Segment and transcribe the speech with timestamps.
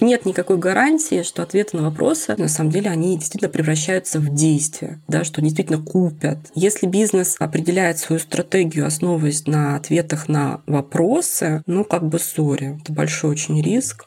[0.00, 4.98] Нет никакой гарантии, что ответы на вопросы, на самом деле, они действительно превращаются в действия,
[5.08, 6.38] да, что действительно купят.
[6.54, 12.94] Если бизнес определяет свою стратегию, основываясь на ответах на вопросы, ну, как бы, сори, это
[12.94, 14.06] большой очень риск.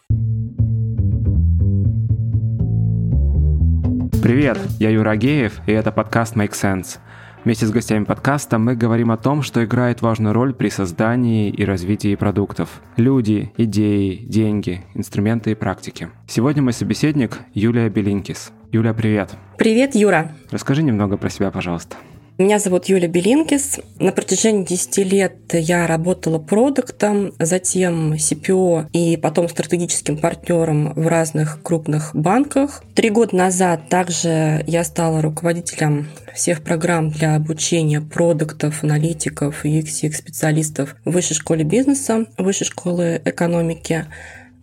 [4.24, 6.98] Привет, я Юра Агеев, и это подкаст Make Sense–
[7.44, 11.66] Вместе с гостями подкаста мы говорим о том, что играет важную роль при создании и
[11.66, 12.82] развитии продуктов.
[12.96, 16.08] Люди, идеи, деньги, инструменты и практики.
[16.26, 18.54] Сегодня мой собеседник Юлия Белинкис.
[18.72, 19.32] Юля, привет.
[19.58, 20.32] Привет, Юра.
[20.52, 21.98] Расскажи немного про себя, пожалуйста.
[22.40, 23.80] Меня зовут Юля Белинкис.
[24.00, 31.62] На протяжении 10 лет я работала продуктом, затем CPO и потом стратегическим партнером в разных
[31.62, 32.84] крупных банках.
[32.96, 40.96] Три года назад также я стала руководителем всех программ для обучения продуктов, аналитиков и UX-специалистов
[41.06, 44.08] в Высшей школе бизнеса, Высшей школы экономики,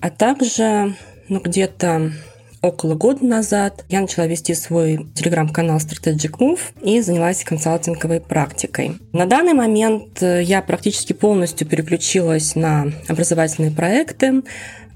[0.00, 0.96] а также
[1.28, 2.10] ну, где-то
[2.62, 8.98] около года назад я начала вести свой телеграм-канал Strategic Move и занялась консалтинговой практикой.
[9.12, 14.42] На данный момент э, я практически полностью переключилась на образовательные проекты.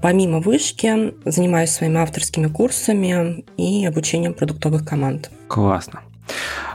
[0.01, 5.31] Помимо вышки, занимаюсь своими авторскими курсами и обучением продуктовых команд.
[5.47, 6.01] Классно.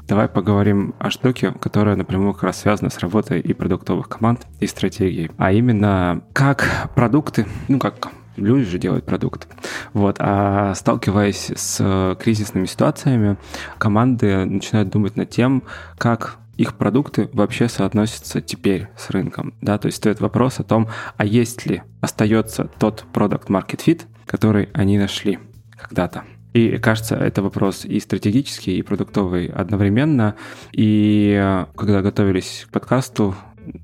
[0.08, 4.66] Давай поговорим о штуке, которая напрямую как раз связана с работой и продуктовых команд, и
[4.66, 5.30] стратегией.
[5.36, 8.10] А именно, как продукты, ну как
[8.40, 9.48] люди же делают продукт.
[9.92, 10.16] Вот.
[10.18, 13.36] А сталкиваясь с кризисными ситуациями,
[13.78, 15.62] команды начинают думать над тем,
[15.98, 19.54] как их продукты вообще соотносятся теперь с рынком.
[19.60, 19.78] Да?
[19.78, 24.68] То есть стоит вопрос о том, а есть ли остается тот продукт market fit, который
[24.74, 25.38] они нашли
[25.70, 26.24] когда-то.
[26.52, 30.34] И кажется, это вопрос и стратегический, и продуктовый одновременно.
[30.72, 33.36] И когда готовились к подкасту,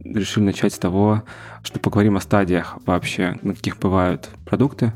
[0.05, 1.23] решили начать с того,
[1.63, 4.93] что поговорим о стадиях вообще, на каких бывают продукты,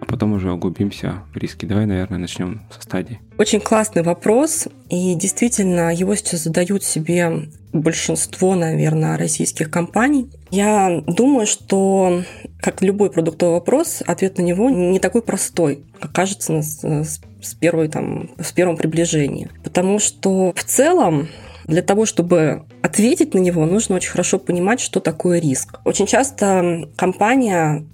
[0.00, 1.64] а потом уже углубимся в риски.
[1.66, 3.20] Давай, наверное, начнем со стадий.
[3.38, 10.30] Очень классный вопрос, и действительно его сейчас задают себе большинство, наверное, российских компаний.
[10.50, 12.22] Я думаю, что,
[12.60, 17.88] как любой продуктовый вопрос, ответ на него не такой простой, как кажется с, с, первой,
[17.88, 19.50] там, с первым приближением.
[19.62, 21.28] Потому что в целом
[21.64, 25.80] для того, чтобы ответить на него, нужно очень хорошо понимать, что такое риск.
[25.84, 27.84] Очень часто компания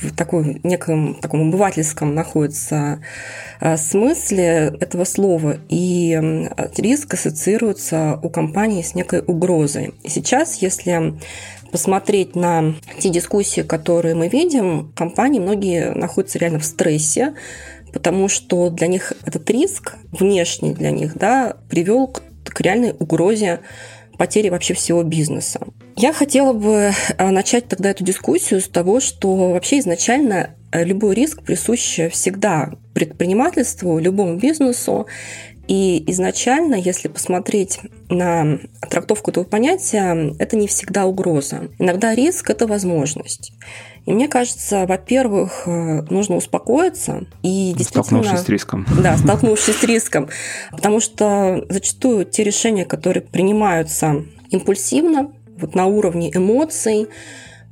[0.00, 3.00] в такой, неком таком обывательском находится
[3.60, 6.20] э, смысле этого слова, и
[6.76, 9.94] риск ассоциируется у компании с некой угрозой.
[10.02, 11.14] И сейчас, если
[11.72, 17.34] посмотреть на те дискуссии, которые мы видим, компании многие находятся реально в стрессе,
[17.92, 23.60] потому что для них этот риск, внешний для них, да, привел к к реальной угрозе
[24.18, 25.60] потери вообще всего бизнеса.
[25.96, 31.14] Я хотела бы э, начать тогда эту дискуссию с того, что вообще изначально э, любой
[31.14, 35.06] риск присущ всегда предпринимательству, любому бизнесу.
[35.66, 38.58] И изначально, если посмотреть на
[38.90, 41.70] трактовку этого понятия, это не всегда угроза.
[41.78, 43.52] Иногда риск– это возможность.
[44.06, 48.22] И мне кажется, во-первых, э, нужно успокоиться и действительно...
[48.22, 48.86] Столкнувшись с риском.
[49.02, 50.28] Да, столкнувшись с риском.
[50.70, 57.08] Потому что зачастую те решения, которые принимаются импульсивно, вот на уровне эмоций,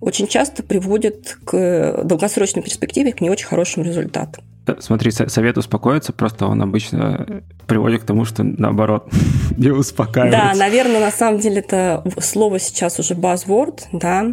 [0.01, 4.45] очень часто приводят к долгосрочной перспективе к не очень хорошим результатам.
[4.79, 9.09] Смотри, совет успокоиться, просто он обычно приводит к тому, что наоборот
[9.57, 10.53] не успокаивается.
[10.53, 14.33] Да, наверное, на самом деле это слово сейчас уже buzzword, да,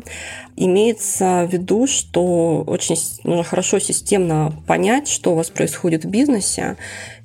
[0.56, 6.78] имеется в виду, что очень нужно хорошо системно понять, что у вас происходит в бизнесе,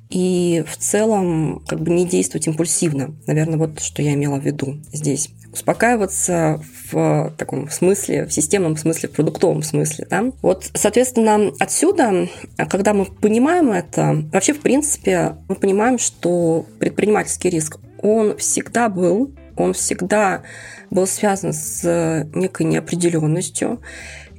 [0.09, 3.15] и в целом как бы не действовать импульсивно.
[3.27, 6.61] Наверное, вот что я имела в виду здесь успокаиваться
[6.91, 10.07] в таком смысле, в системном смысле, в продуктовом смысле.
[10.09, 10.25] Да?
[10.41, 12.27] Вот, соответственно, отсюда,
[12.69, 19.33] когда мы понимаем это, вообще, в принципе, мы понимаем, что предпринимательский риск, он всегда был,
[19.57, 20.43] он всегда
[20.91, 23.81] был связан с некой неопределенностью.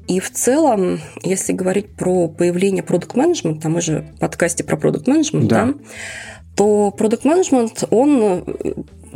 [0.06, 5.08] И в целом, если говорить про появление продукт менеджмента мы же в подкасте про продукт
[5.08, 5.66] менеджмент да.
[5.66, 5.74] да,
[6.54, 8.44] то продукт менеджмент он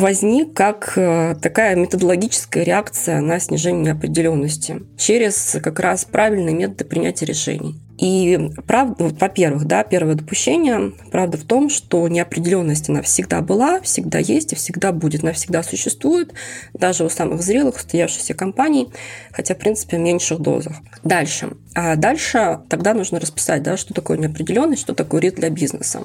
[0.00, 7.26] возник как э, такая методологическая реакция на снижение неопределенности через как раз правильные методы принятия
[7.26, 7.80] решений.
[7.98, 14.18] И правда, во-первых, да, первое допущение, правда в том, что неопределенность она всегда была, всегда
[14.18, 16.32] есть и всегда будет, она всегда существует,
[16.72, 18.88] даже у самых зрелых, устоявшихся компаний,
[19.32, 20.76] хотя, в принципе, в меньших дозах.
[21.04, 21.50] Дальше.
[21.74, 26.04] А дальше тогда нужно расписать, да, что такое неопределенность, что такое риск для бизнеса.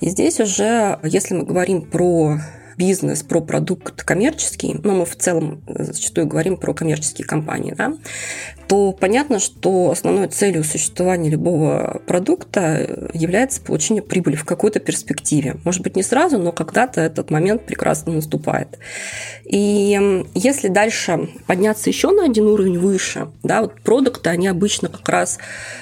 [0.00, 2.38] И здесь уже, если мы говорим про
[2.76, 7.94] бизнес, про продукт коммерческий, но мы в целом зачастую говорим про коммерческие компании, да,
[8.68, 15.56] то понятно, что основной целью существования любого продукта является получение прибыли в какой-то перспективе.
[15.64, 18.78] Может быть, не сразу, но когда-то этот момент прекрасно наступает.
[19.44, 25.08] И если дальше подняться еще на один уровень выше, да, вот продукты, они обычно как
[25.08, 25.38] раз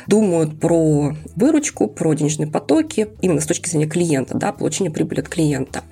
[0.06, 5.28] думают про выручку, про денежные потоки, именно с точки зрения клиента, да, получение прибыли от
[5.28, 5.82] клиента.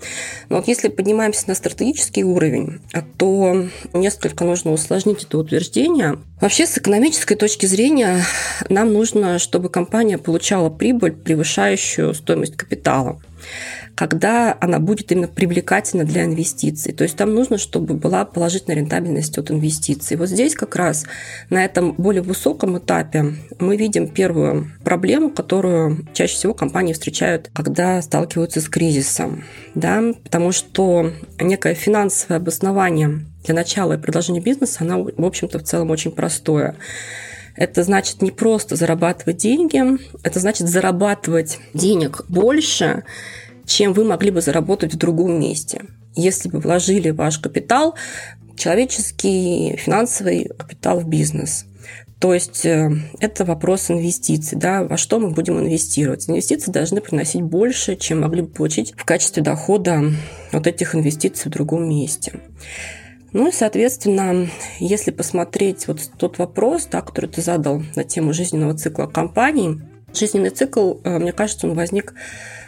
[0.51, 2.81] Но вот если поднимаемся на стратегический уровень,
[3.19, 6.19] то несколько нужно усложнить это утверждение.
[6.41, 8.25] Вообще, с экономической точки зрения,
[8.69, 13.21] нам нужно, чтобы компания получала прибыль, превышающую стоимость капитала
[13.95, 16.93] когда она будет именно привлекательна для инвестиций.
[16.93, 20.17] То есть там нужно, чтобы была положительная рентабельность от инвестиций.
[20.17, 21.05] Вот здесь как раз
[21.51, 28.01] на этом более высоком этапе мы видим первую проблему, которую чаще всего компании встречают, когда
[28.03, 29.45] сталкиваются с кризисом.
[29.75, 30.03] Да?
[30.25, 35.91] Потому что некое финансовое обоснование для начала и продолжения бизнеса, оно, в общем-то, в целом
[35.91, 36.77] очень простое.
[37.55, 39.83] Это значит не просто зарабатывать деньги,
[40.23, 43.05] это значит зарабатывать денег больше,
[43.67, 45.85] чем вы могли бы заработать в другом месте.
[46.15, 47.95] Если бы вложили ваш капитал,
[48.57, 51.67] человеческий, финансовый капитал в бизнес.
[52.23, 52.89] То есть э,
[53.19, 56.31] это вопрос инвестиций, да, во что мы будем инвестировать.
[56.31, 60.05] Инвестиции должны приносить больше, чем могли бы получить в качестве дохода
[60.53, 62.35] вот этих инвестиций в другом месте.
[63.33, 64.47] Ну и, соответственно,
[64.79, 69.81] если посмотреть вот тот вопрос, да, который ты задал на тему жизненного цикла компаний,
[70.15, 72.15] жизненный цикл, э, мне кажется, он возник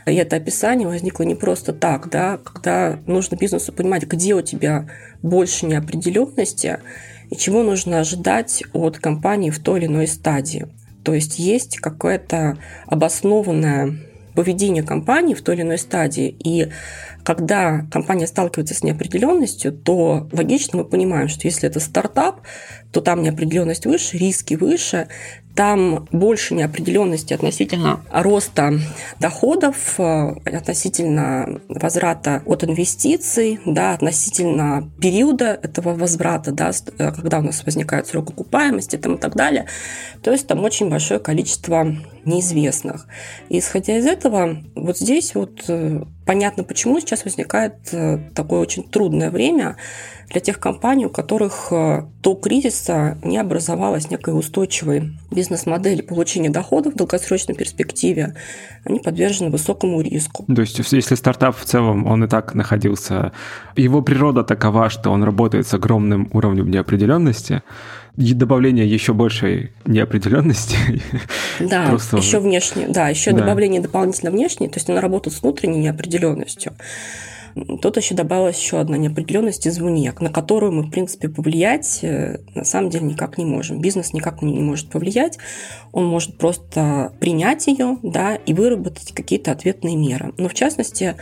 [0.07, 4.89] и это описание возникло не просто так, да, когда нужно бизнесу понимать, где у тебя
[5.23, 6.79] больше неопределенности
[7.31, 10.67] и чего нужно ожидать от компании в той или иной стадии.
[11.03, 13.99] То есть есть какое-то обоснованное
[14.35, 16.35] поведение компании в той или иной стадии.
[16.39, 16.69] И
[17.25, 22.43] когда компания сталкивается с неопределенностью, то логично мы понимаем, что если это стартап,
[22.93, 25.09] то там неопределенность выше, риски выше,
[25.55, 28.75] там больше неопределенности относительно роста
[29.21, 37.43] доходов, э, относительно возврата от инвестиций, да, относительно периода этого возврата, да, э, когда у
[37.43, 39.67] нас возникает срок окупаемости там, и так далее.
[40.23, 43.07] То есть там очень большое количество неизвестных.
[43.49, 47.75] И исходя из этого, вот здесь вот э, понятно, почему сейчас возникает
[48.35, 49.77] такое очень трудное время,
[50.31, 56.95] для тех компаний, у которых э, до кризиса не образовалась некой устойчивой бизнес-модели получения доходов
[56.95, 58.35] в долгосрочной перспективе,
[58.85, 60.45] они подвержены высокому риску.
[60.53, 63.33] То есть, если стартап в целом, он и так находился,
[63.77, 67.63] его природа такова, что он работает с огромным уровнем неопределенности,
[68.17, 70.77] добавление еще большей неопределенности.
[71.61, 73.39] Да, Просто еще внешне, да, еще да.
[73.39, 76.73] добавление дополнительно внешней, то есть он работает с внутренней неопределенностью.
[77.81, 82.65] Тут еще добавилась еще одна неопределенность извне, на которую мы, в принципе, повлиять э, на
[82.65, 83.81] самом деле никак не можем.
[83.81, 85.39] Бизнес никак не может повлиять,
[85.93, 90.33] он может просто принять ее да, и выработать какие-то ответные меры.
[90.37, 91.15] Но, в частности,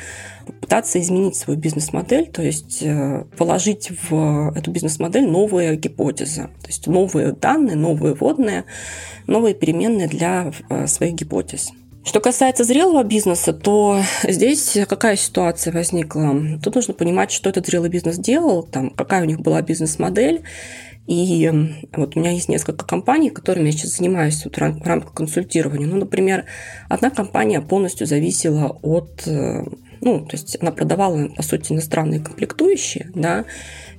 [0.47, 6.87] попытаться изменить свою бизнес-модель, то есть э, положить в эту бизнес-модель новые гипотезы, то есть
[6.87, 8.65] новые данные, новые вводные,
[9.27, 11.73] новые переменные для э, своих гипотез.
[12.05, 16.59] Что касается зрелого бизнеса, то здесь какая ситуация возникла?
[16.63, 20.43] Тут нужно понимать, что этот зрелый бизнес делал, там, какая у них была бизнес-модель.
[21.07, 21.51] И
[21.97, 25.87] вот у меня есть несколько компаний, которыми я сейчас занимаюсь вот в рамках консультирования.
[25.87, 26.45] Ну, например,
[26.89, 29.65] одна компания полностью зависела от э,
[30.03, 33.45] ну, то есть она продавала, по сути, иностранные комплектующие, да,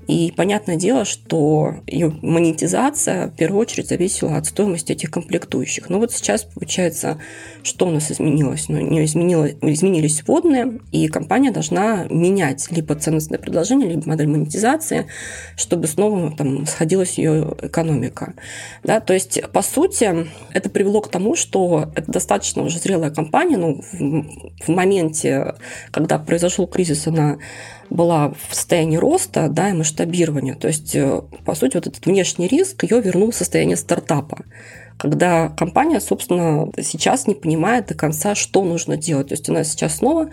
[0.07, 5.89] и понятное дело, что ее монетизация в первую очередь зависела от стоимости этих комплектующих.
[5.89, 7.19] Но вот сейчас получается,
[7.63, 8.67] что у нас изменилось?
[8.69, 15.07] Ну, у нее изменились вводные, и компания должна менять либо ценностное предложение, либо модель монетизации,
[15.55, 18.33] чтобы снова там, сходилась ее экономика.
[18.83, 18.99] Да?
[18.99, 23.81] То есть, по сути, это привело к тому, что это достаточно уже зрелая компания, ну,
[23.91, 25.55] в, в моменте,
[25.91, 27.37] когда произошел кризис, она
[27.89, 30.55] была в состоянии роста да, и масштабирования.
[30.55, 34.45] То есть, э, по сути, вот этот внешний риск ее вернул в состояние стартапа
[34.97, 39.27] когда компания, собственно, сейчас не понимает до конца, что нужно делать.
[39.29, 40.29] То есть она сейчас снова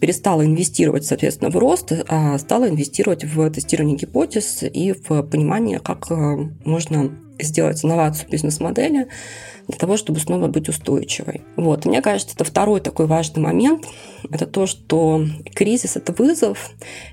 [0.00, 6.10] перестала инвестировать, соответственно, в рост, а стала инвестировать в тестирование гипотез и в понимание, как
[6.10, 7.10] э, можно
[7.44, 9.08] сделать инновацию бизнес-модели
[9.68, 11.42] для того, чтобы снова быть устойчивой.
[11.56, 11.84] Вот.
[11.84, 13.84] Мне кажется, это второй такой важный момент.
[14.30, 16.70] Это то, что кризис– это вызов,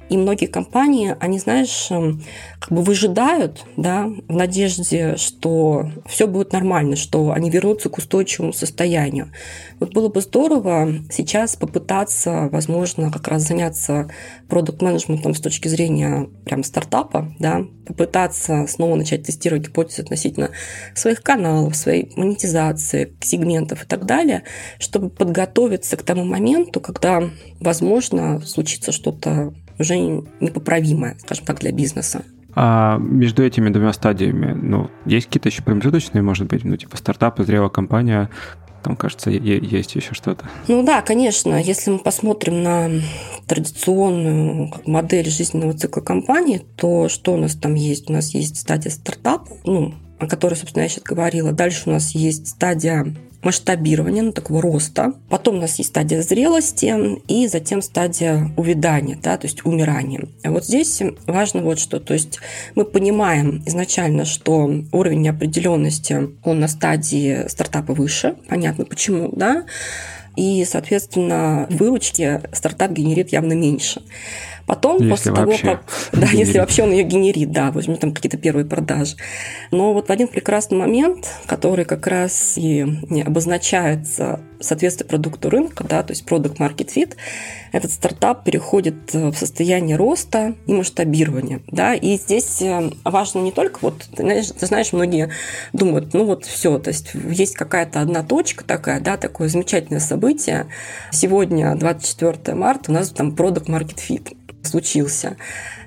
[0.09, 2.24] и многие компании, они, знаешь, эм,
[2.59, 8.53] как бы выжидают, да, в надежде, что все будет нормально, что они вернутся к устойчивому
[8.53, 9.31] состоянию.
[9.79, 14.09] Вот было бы здорово сейчас попытаться, возможно, как раз заняться
[14.49, 20.49] продукт-менеджментом с точки зрения прям стартапа, да, попытаться снова начать тестировать гипотезы относительно
[20.95, 24.43] своих каналов, своей монетизации, сегментов и так далее,
[24.79, 27.23] чтобы подготовиться к тому моменту, когда,
[27.59, 32.23] возможно, случится что-то уже непоправимое, скажем так, для бизнеса.
[32.55, 37.39] А между этими двумя стадиями, ну, есть какие-то еще промежуточные, может быть, ну, типа стартап,
[37.39, 38.29] зрелая компания,
[38.83, 40.45] там, кажется, есть еще что-то.
[40.67, 41.62] Ну да, конечно.
[41.62, 42.89] Если мы посмотрим на
[43.48, 48.09] традиционную модель жизненного цикла компании, то что у нас там есть?
[48.09, 51.51] У нас есть стадия стартапа, ну, о которой, собственно, я сейчас говорила.
[51.51, 55.13] Дальше у нас есть стадия масштабирования, ну, такого роста.
[55.29, 56.93] Потом у нас есть стадия зрелости
[57.27, 60.27] и затем стадия увядания, да, то есть умирания.
[60.43, 62.00] А вот здесь важно вот что.
[62.00, 62.39] То есть
[62.75, 68.36] мы понимаем изначально, что уровень неопределенности, он на стадии стартапа выше.
[68.48, 69.65] Понятно почему, да.
[70.36, 74.01] И, соответственно, выручки стартап генерит явно меньше.
[74.69, 75.83] Потом, если после того, как...
[76.11, 76.45] Да, генерит.
[76.45, 79.15] если вообще он ее генерит, да, возьмем там какие-то первые продажи.
[79.71, 82.85] Но вот в один прекрасный момент, который как раз и
[83.25, 87.15] обозначается соответствие продукту рынка, да, то есть продукт market fit,
[87.71, 91.61] этот стартап переходит в состояние роста и масштабирования.
[91.67, 95.29] Да, и здесь э, важно не только, вот, ты знаешь, ты знаешь, многие
[95.73, 100.67] думают, ну вот все, то есть есть какая-то одна точка такая, да, такое замечательное событие.
[101.11, 105.37] Сегодня, 24 марта, у нас там продукт market fit случился.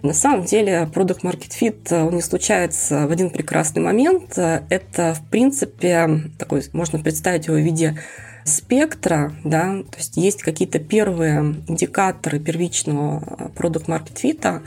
[0.02, 4.36] На самом деле, продукт Market Fit, он не случается в один прекрасный момент.
[4.36, 7.98] Это, в принципе, такой, можно представить его в виде
[8.44, 14.62] спектра, да, то есть есть какие-то первые индикаторы первичного продукт market fit,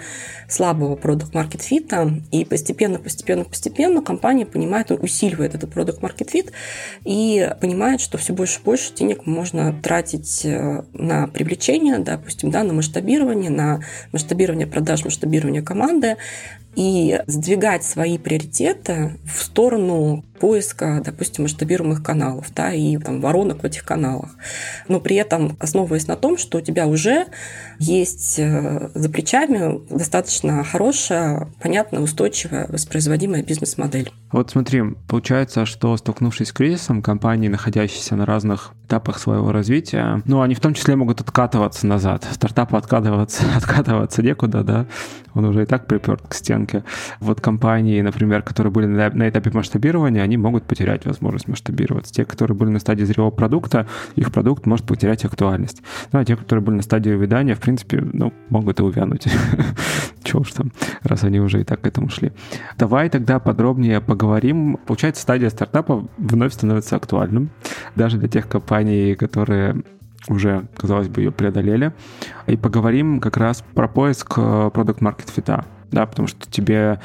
[0.47, 6.51] слабого продукт market fit, и постепенно, постепенно, постепенно компания понимает, усиливает этот продукт market fit
[7.03, 12.63] и понимает, что все больше и больше денег можно тратить э, на привлечение, допустим, да,
[12.63, 16.17] на масштабирование, на масштабирование продаж, масштабирование команды,
[16.75, 23.67] и сдвигать свои приоритеты в сторону поиска, допустим, масштабируемых каналов да, и там, воронок в
[23.67, 24.29] этих каналах.
[24.87, 27.25] Но при этом основываясь на том, что у тебя уже
[27.79, 34.11] есть э, за плечами достаточно хорошая, понятная, устойчивая, воспроизводимая бизнес-модель.
[34.31, 40.41] Вот смотри, получается, что столкнувшись с кризисом, компании, находящиеся на разных этапах своего развития, ну,
[40.41, 42.27] они в том числе могут откатываться назад.
[42.31, 44.85] Стартапу откатываться, откатываться некуда, да,
[45.33, 46.83] он уже и так приперт к стенке.
[47.19, 52.13] Вот компании, например, которые были на этапе масштабирования, они могут потерять возможность масштабироваться.
[52.13, 53.54] Те, которые были на стадии зрелого продукта,
[54.15, 55.81] их продукт может потерять актуальность.
[56.11, 59.27] Ну, а те, которые были на стадии увядания, в принципе, ну, могут и увянуть.
[60.23, 60.71] Чего уж там,
[61.03, 62.31] раз они уже и так к этому шли.
[62.77, 64.77] Давай тогда подробнее поговорим.
[64.85, 67.49] Получается, стадия стартапа вновь становится актуальным.
[67.95, 69.83] Даже для тех компаний, которые
[70.27, 71.93] уже, казалось бы, ее преодолели.
[72.47, 76.99] И поговорим как раз про поиск э, продукт market fit да, потому что тебе,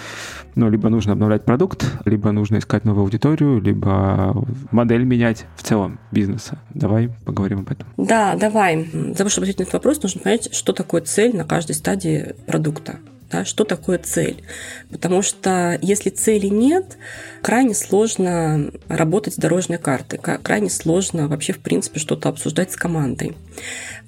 [0.55, 5.99] ну, либо нужно обновлять продукт, либо нужно искать новую аудиторию, либо модель менять в целом
[6.11, 6.59] бизнеса.
[6.75, 7.87] Давай поговорим об этом.
[7.97, 8.85] Да, давай.
[8.85, 12.35] Для того, чтобы ответить на этот вопрос, нужно понять, что такое цель на каждой стадии
[12.47, 12.99] продукта
[13.31, 14.43] да, что такое цель.
[14.91, 16.99] Потому что если цели нет,
[17.43, 23.37] крайне сложно работать с дорожной картой, крайне сложно вообще, в принципе, что-то обсуждать с командой.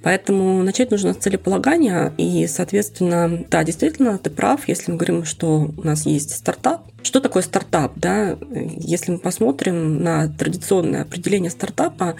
[0.02, 5.72] Поэтому начать нужно с целеполагания, и, соответственно, да, действительно, ты прав, если мы говорим, что
[5.76, 6.82] у нас есть стартап.
[7.02, 7.92] Что такое стартап?
[7.96, 8.36] Да?
[8.50, 12.16] Если мы посмотрим на традиционное определение стартапа,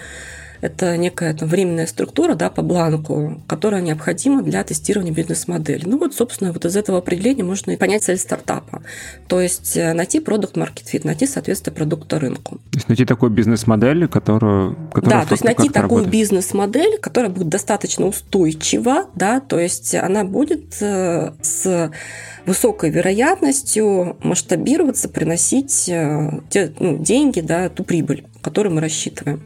[0.63, 5.83] это некая там, временная структура да, по бланку, которая необходима для тестирования бизнес-модели.
[5.85, 8.81] Ну вот, собственно, вот из этого определения можно и понять цель стартапа.
[9.27, 12.59] То есть э, найти продукт market fit, найти соответствие продукта рынку.
[12.71, 14.77] То есть найти такую бизнес-модель, которую...
[14.93, 20.23] которая да, то есть найти такую бизнес-модель, которая будет достаточно устойчива, да, то есть она
[20.23, 21.91] будет э, с
[22.45, 29.41] высокой вероятностью масштабироваться, приносить э, те, ну, деньги, да, ту прибыль, которую мы рассчитываем.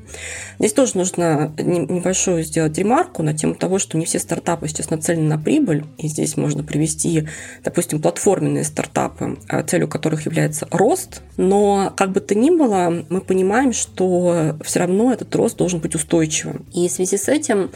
[0.60, 5.28] Здесь тоже нужно небольшую сделать ремарку на тему того, что не все стартапы сейчас нацелены
[5.28, 7.28] на прибыль, и здесь можно привести,
[7.64, 13.22] допустим, платформенные стартапы, э, целью которых является рост, но как бы то ни было, мы
[13.22, 16.66] понимаем, что все равно этот рост должен быть устойчивым.
[16.74, 17.72] И в связи с этим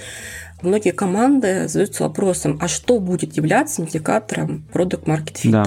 [0.61, 5.51] многие команды задаются вопросом, а что будет являться индикатором продукт market fit?
[5.51, 5.65] Да,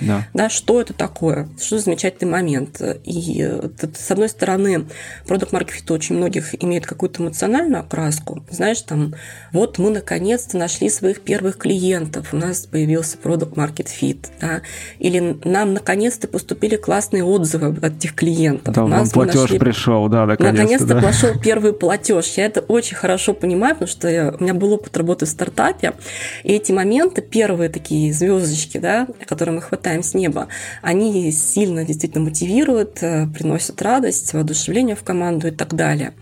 [0.00, 0.26] да.
[0.34, 1.48] да, что это такое?
[1.60, 2.80] Что за замечательный момент?
[3.04, 3.50] И
[3.94, 4.86] с одной стороны,
[5.26, 8.44] продукт market fit очень многих имеет какую-то эмоциональную окраску.
[8.50, 9.14] Знаешь, там,
[9.52, 14.62] вот мы наконец-то нашли своих первых клиентов, у нас появился продукт market fit, да?
[14.98, 18.74] или нам наконец-то поступили классные отзывы от этих клиентов.
[18.74, 19.58] Да, у нас платеж нашли...
[19.58, 20.62] пришел, да, наконец-то.
[20.62, 21.00] Наконец-то да.
[21.00, 22.26] пошел первый платеж.
[22.36, 25.94] Я это очень хорошо понимаю, потому что я, у меня был опыт работы в стартапе,
[26.42, 30.48] и эти моменты, первые такие звездочки, да, которые мы хватаем с неба,
[30.82, 36.14] они сильно действительно мотивируют, э, приносят радость, воодушевление в команду и так далее.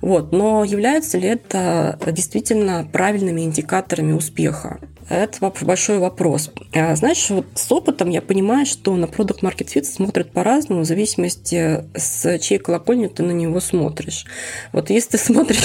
[0.00, 0.32] Вот.
[0.32, 4.80] Но является ли это действительно правильными индикаторами успеха?
[5.08, 6.50] Это большой вопрос.
[6.74, 10.84] А, знаешь, вот с опытом я понимаю, что на продукт Market Fit смотрят по-разному, в
[10.84, 14.24] зависимости с чьей колокольни ты на него смотришь.
[14.72, 15.64] Вот если ты смотришь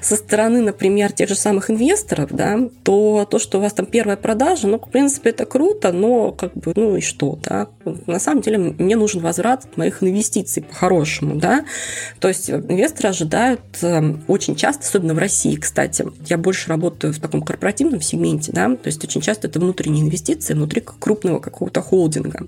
[0.00, 4.16] со стороны, например, тех же самых инвесторов, да, то то, что у вас там первая
[4.16, 7.68] продажа, ну, в принципе, это круто, но как бы, ну и что, да?
[8.06, 11.64] На самом деле мне нужен возврат моих инвестиций по-хорошему, да?
[12.20, 17.18] То есть инвесторы ожидают эм, очень часто, особенно в России, кстати, я больше работаю в
[17.18, 22.46] таком корпоративном сегменте, да, то есть очень часто это внутренние инвестиции внутри крупного какого-то холдинга.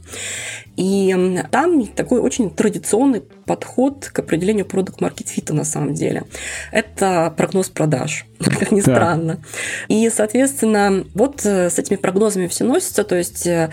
[0.77, 1.15] И
[1.51, 6.25] там такой очень традиционный подход к определению продукт market fit на самом деле.
[6.73, 9.35] Это прогноз продаж, как ни странно.
[9.37, 9.95] Да.
[9.95, 13.71] И, соответственно, вот э, с этими прогнозами все носится, то есть э,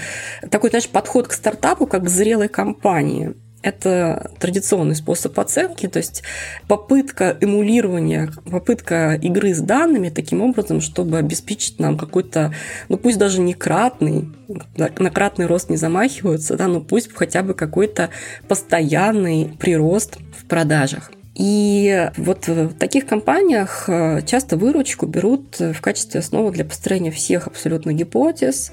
[0.49, 3.35] такой, знаешь, подход к стартапу как к зрелой компании.
[3.67, 6.23] Это традиционный способ оценки, то есть
[6.69, 12.53] попытка эмулирования, попытка игры с данными таким образом, чтобы обеспечить нам какой-то,
[12.87, 14.29] ну пусть даже не кратный,
[14.77, 18.09] на кратный рост не замахиваются, да, но пусть хотя бы какой-то
[18.47, 21.11] постоянный прирост в продажах.
[21.37, 27.45] И вот в таких компаниях э, часто выручку берут в качестве основы для построения всех
[27.45, 28.71] абсолютно гипотез.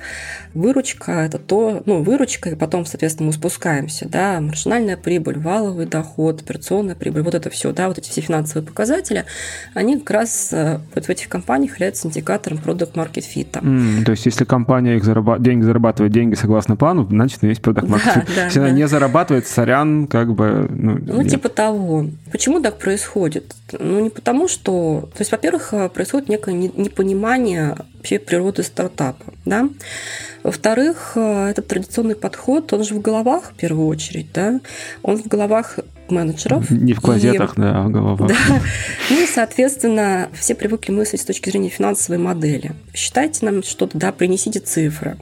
[0.55, 6.43] Выручка– это то, ну, выручка, и потом, соответственно, мы спускаемся, да, маржинальная прибыль, валовый доход,
[6.43, 9.25] операционная прибыль, вот это все, да, вот эти все финансовые показатели,
[9.75, 13.51] они как раз э, вот в этих компаниях являются индикатором продукт market fit.
[13.53, 15.43] Mm, то есть, если компания их зарабат...
[15.43, 18.31] деньги зарабатывает деньги согласно плану, значит, есть продукт market fit.
[18.37, 18.67] Да, если да.
[18.67, 20.69] она не зарабатывает, сорян, как бы...
[20.71, 22.07] Ну, ну типа того.
[22.31, 23.55] Почему так происходит?
[23.79, 25.09] Ну, не потому, что...
[25.13, 29.69] То есть, во-первых, э, происходит некое непонимание вообще природы стартапа, да?
[30.43, 34.61] Во-вторых, э, этот традиционный подход, он же в головах в первую очередь, да?
[35.03, 35.79] Он в головах
[36.15, 36.71] менеджеров.
[36.71, 38.29] Не в клозетах, и, да, а в головах.
[38.29, 38.61] Да.
[39.11, 42.73] Ну и, соответственно, все привыкли мыслить с точки зрения финансовой модели.
[42.95, 45.17] Считайте нам что-то, да, принесите цифры.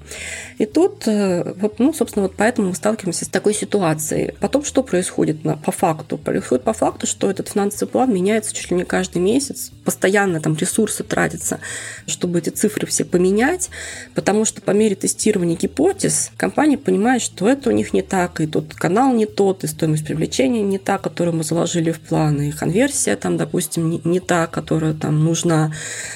[0.59, 4.35] И тут, э, вот, ну, собственно, вот поэтому мы сталкиваемся с такой ситуацией.
[4.38, 6.18] Потом что происходит на, по факту?
[6.18, 9.72] Происходит по факту, что этот финансовый план меняется чуть ли не каждый месяц.
[9.85, 11.59] Постоянно там ресурсы тратятся,
[12.07, 13.70] чтобы эти цифры все поменять,
[14.14, 18.46] потому что по мере тестирования гипотез компания понимает, что это у них не так, и
[18.46, 23.16] тот канал не тот, и стоимость привлечения не та, которую мы заложили в планы, конверсия
[23.16, 25.73] там, допустим, не, не та, которая там нужна.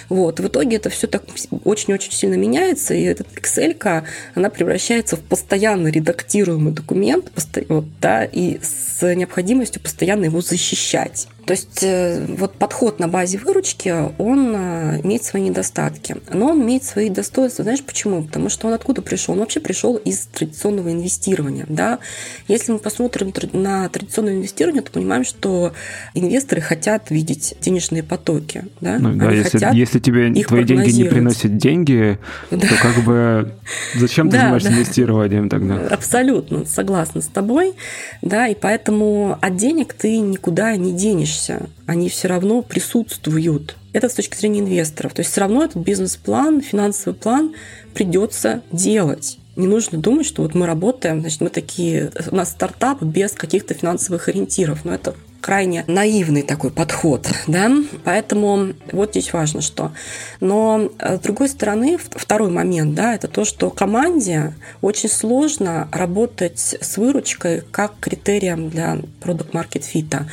[0.08, 0.40] Вот.
[0.40, 1.22] В итоге это все так
[1.64, 7.30] очень-очень сильно меняется, и этот Excel, она превращается в постоянно редактируемый документ,
[7.68, 11.28] вот, да, и с необходимостью постоянно его защищать.
[11.46, 16.16] То есть э, вот подход на базе выручки, он э, имеет свои недостатки.
[16.32, 17.62] Но он имеет свои достоинства.
[17.62, 18.24] Знаешь почему?
[18.24, 19.34] Потому что он откуда пришел?
[19.34, 21.64] Он вообще пришел из традиционного инвестирования.
[21.68, 22.00] Да?
[22.48, 25.72] Если мы посмотрим на традиционное инвестирование, то понимаем, что
[26.14, 28.64] инвесторы хотят видеть денежные потоки.
[28.80, 28.98] Да?
[28.98, 32.18] Ну, да, если, если тебе твои деньги не приносят деньги,
[32.50, 32.66] да.
[32.66, 33.52] то как бы
[33.94, 34.74] зачем ты да, занимаешься да.
[34.74, 35.76] инвестированием тогда?
[35.90, 37.74] Абсолютно, согласна с тобой.
[38.20, 43.76] Да, и поэтому от денег ты никуда не денешься боишься, они все равно присутствуют.
[43.92, 45.14] Это с точки зрения инвесторов.
[45.14, 47.54] То есть все равно этот бизнес-план, финансовый план
[47.94, 49.38] придется делать.
[49.56, 53.72] Не нужно думать, что вот мы работаем, значит, мы такие, у нас стартап без каких-то
[53.74, 54.84] финансовых ориентиров.
[54.84, 55.14] Но это
[55.46, 57.70] крайне наивный такой подход, да,
[58.02, 59.92] поэтому вот здесь важно, что.
[60.40, 66.76] Но э, с другой стороны, второй момент, да, это то, что команде очень сложно работать
[66.80, 70.24] с выручкой как критерием для продукт market fit,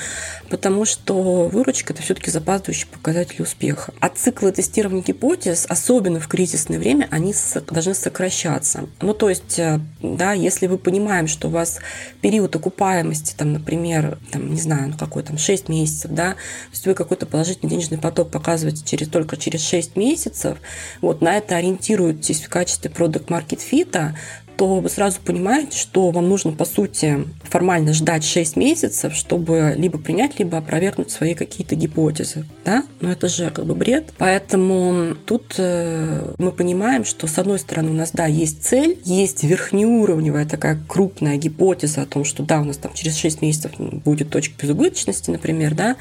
[0.50, 3.94] потому что выручка– это все-таки запаздывающий показатель успеха.
[4.00, 7.36] А циклы тестирования гипотез, особенно в кризисное время, они
[7.70, 8.90] должны сокращаться.
[9.00, 11.80] Ну, то есть, э, да, если вы понимаем, что у вас
[12.22, 16.38] период окупаемости, там, например, там, не знаю, какой там 6 месяцев, да, то
[16.72, 20.58] есть вы какой-то положительный денежный поток показываете через, только через 6 месяцев,
[21.02, 24.14] вот на это ориентируетесь в качестве продукт market fit,
[24.58, 29.98] то вы сразу понимаете, что вам нужно, по сути, формально ждать 6 месяцев, чтобы либо
[29.98, 32.46] принять, либо опровергнуть свои какие-то гипотезы.
[32.66, 32.84] Да?
[33.02, 34.14] Но это же как бы бред.
[34.18, 39.44] Поэтому тут э, мы понимаем, что с одной стороны у нас, да, есть цель, есть
[39.44, 44.30] верхнеуровневая такая крупная гипотеза о том, что да, у нас там через 6 месяцев будет
[44.30, 45.96] точка безубыточности, например, да,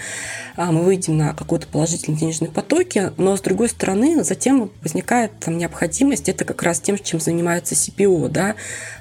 [0.56, 5.58] а мы выйдем на какой-то положительный денежный потоки, но с другой стороны затем возникает там
[5.58, 8.41] необходимость, это как раз тем, чем занимается CPO, да,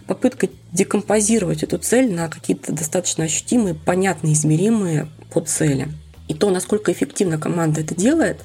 [0.08, 5.90] попытка декомпозировать эту цель на какие-то достаточно ощутимые, понятные, измеримые по цели.
[6.28, 8.42] И то, насколько эффективно команда это делает,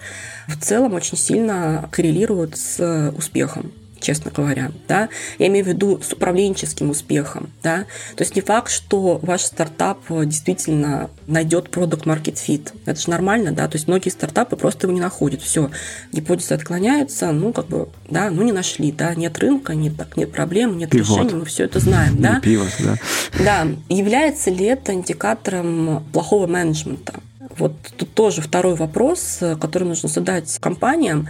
[0.48, 6.12] в целом очень сильно коррелирует с успехом честно говоря, да, я имею в виду с
[6.12, 12.72] управленческим успехом, да, то есть не факт, что ваш стартап действительно найдет продукт market fit,
[12.84, 15.70] это же нормально, да, то есть многие стартапы просто его не находят, все,
[16.12, 20.32] гипотезы отклоняются, ну, как бы, да, ну, не нашли, да, нет рынка, нет, так, нет
[20.32, 21.18] проблем, нет Пивот.
[21.18, 22.40] решений, мы все это знаем, да.
[22.40, 22.96] Пивот, да.
[23.38, 27.20] Да, является ли это индикатором плохого менеджмента?
[27.58, 31.28] Вот тут тоже второй вопрос, который нужно задать компаниям.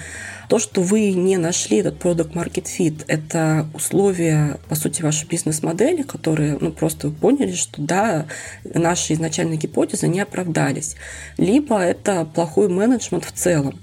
[0.49, 6.03] То, что вы не нашли этот продукт market fit, это условия, по сути, вашей бизнес-модели,
[6.03, 8.27] которые, ну, просто вы поняли, что да,
[8.63, 10.97] наши изначальные гипотезы не оправдались.
[11.37, 13.79] Либо это плохой менеджмент в целом.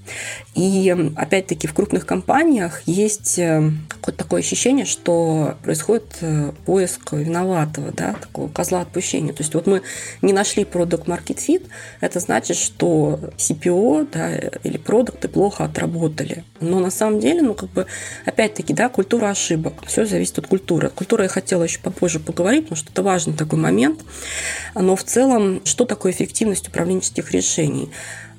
[0.56, 7.92] И, опять-таки, в крупных компаниях есть э, какое-то такое ощущение, что происходит э, поиск виноватого,
[7.92, 9.34] да, такого козла отпущения.
[9.34, 9.82] То есть вот мы
[10.22, 11.68] не нашли продукт market fit,
[12.02, 16.44] это значит, что CPO да, или продукты плохо отработали.
[16.64, 17.86] Но на самом деле, ну, как бы,
[18.26, 19.74] опять-таки, да, культура ошибок.
[19.86, 20.88] Все зависит от культуры.
[20.88, 24.02] От культуры я хотела еще попозже поговорить, потому что это важный такой момент.
[24.76, 27.90] Но в целом, что такое эффективность управленческих решений?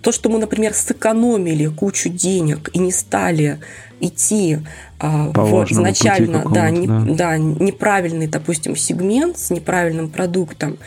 [0.02, 3.58] То, что мы, например, сэкономили кучу денег и не стали
[4.00, 4.58] идти
[4.98, 7.04] а, в изначально да, не, да.
[7.06, 10.78] да, неправильный, допустим, сегмент с неправильным продуктом,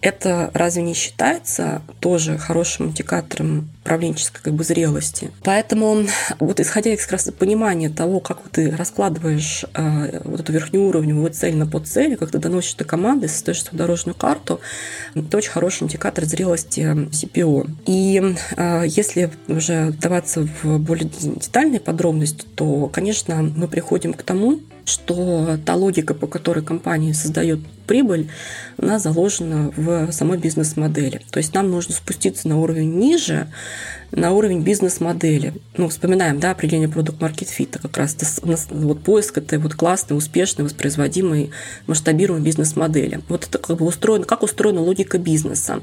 [0.00, 5.30] это разве не считается тоже хорошим индикатором управленческой как бы, зрелости?
[5.42, 6.06] Поэтому
[6.38, 11.56] вот исходя из как раз понимания того, как ты раскладываешь э, вот эту верхнеуровневую цель
[11.56, 14.60] на подцели, как ты доносишь до команды, составишь свою дорожную карту,
[15.14, 17.70] это очень хороший индикатор зрелости CPO.
[17.86, 24.60] И э, если уже вдаваться в более детальные подробности, то, конечно, мы приходим к тому,
[24.86, 28.30] что та логика, по которой компания создает прибыль,
[28.78, 31.20] она заложена в самой бизнес-модели.
[31.30, 33.48] То есть нам нужно спуститься на уровень ниже,
[34.16, 35.52] на уровень бизнес-модели.
[35.76, 38.16] Ну, вспоминаем, да, определение продукт market fit, как раз
[38.70, 41.50] вот поиск этой вот классной, успешной, воспроизводимой,
[41.86, 43.20] масштабируемой бизнес-модели.
[43.28, 45.82] Вот это как бы устроено, как устроена логика бизнеса.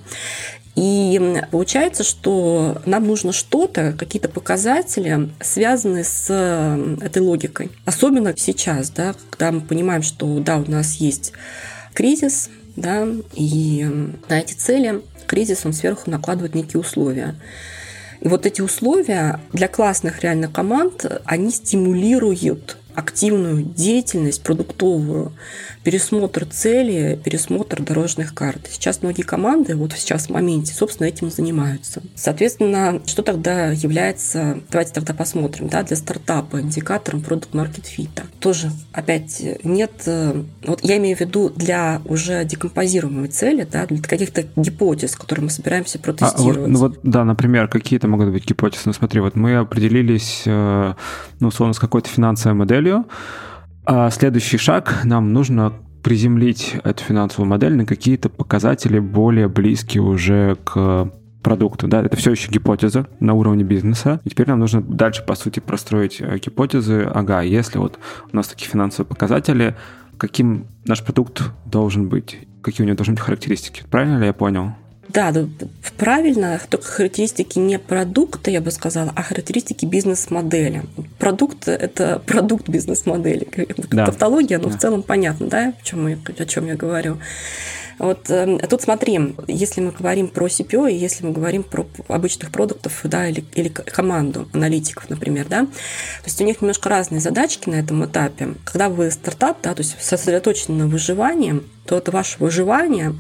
[0.76, 7.69] И получается, что нам нужно что-то, какие-то показатели, связанные с э, этой логикой.
[7.86, 11.34] Особенно сейчас, да, когда мы понимаем, что да, у нас есть
[11.93, 13.88] кризис, да, и
[14.28, 17.36] на эти цели кризис он сверху накладывает некие условия.
[18.24, 25.34] И вот эти условия для классных реально команд, они стимулируют активную деятельность продуктовую,
[25.84, 28.67] пересмотр цели, пересмотр дорожных карт.
[28.69, 32.02] Сейчас многие команды вот сейчас в моменте, собственно, этим занимаются.
[32.15, 38.10] Соответственно, что тогда является, давайте тогда посмотрим, да, для стартапа индикатором продукт market fit.
[38.39, 44.02] Тоже, опять, нет, э, вот я имею в виду для уже декомпозируемой цели, да, для
[44.02, 46.58] каких-то гипотез, которые мы собираемся протестировать.
[46.58, 48.84] А, вот, ну вот, да, например, какие-то могут быть гипотезы.
[48.86, 50.93] Ну смотри, вот мы определились, э,
[51.39, 53.06] ну, условно, с какой-то финансовой моделью,
[53.86, 60.58] а следующий шаг, нам нужно приземлить эту финансовую модель на какие-то показатели более близкие уже
[60.63, 61.88] к продукту.
[61.88, 64.22] Да, это все еще гипотеза на уровне бизнеса.
[64.24, 67.04] И теперь нам нужно дальше, по сути, простроить э, гипотезы.
[67.04, 68.00] Ага, если вот
[68.32, 69.76] у нас такие финансовые показатели,
[70.17, 73.84] каким наш продукт должен быть, какие у него должны быть характеристики.
[73.91, 74.74] Правильно ли я понял?
[75.10, 75.50] Да, ну,
[75.98, 80.84] правильно, только характеристики не продукта, я бы сказала, а характеристики бизнес-модели.
[81.20, 83.48] Продукт– это продукт бизнес-модели.
[83.92, 84.06] Да.
[84.06, 84.78] Тавтология, но да.
[84.78, 87.18] в целом понятно, да, о чем, я, о чем я говорю.
[88.00, 92.52] Вот э, тут смотри, если мы говорим про CPO, и если мы говорим про обычных
[92.52, 97.70] продуктов, да, или, или команду аналитиков, например, да, то есть у них немножко разные задачки
[97.70, 98.56] на этом этапе.
[98.66, 103.13] Когда вы стартап, да, то есть сосредоточены на выживании, то это ваше выживание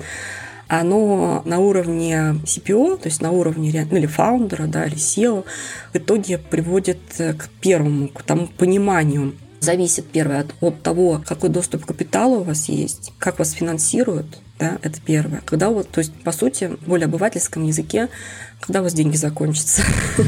[0.79, 5.45] оно на уровне CPO, то есть на уровне ну, или фаундера, да, или SEO,
[5.93, 9.35] в итоге приводит э, к первому, к тому пониманию.
[9.59, 14.39] Зависит первое от, от того, какой доступ к капиталу у вас есть, как вас финансируют,
[14.59, 15.41] да, это первое.
[15.45, 18.09] Когда вас, то есть, по сути, в более обывательском языке,
[18.59, 19.83] когда у вас деньги закончатся.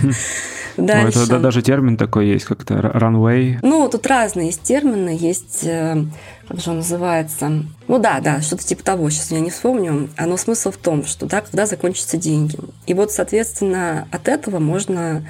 [0.77, 1.19] Дальше.
[1.19, 3.57] это даже термин такой есть, как-то runway.
[3.61, 5.15] Ну, тут разные есть термины.
[5.19, 6.03] Есть, э,
[6.47, 7.63] как же он называется?
[7.87, 10.09] Ну да, да, что-то типа того, сейчас я не вспомню.
[10.19, 12.57] Но смысл в том, что да, когда закончатся деньги.
[12.87, 15.27] И вот, соответственно, от этого можно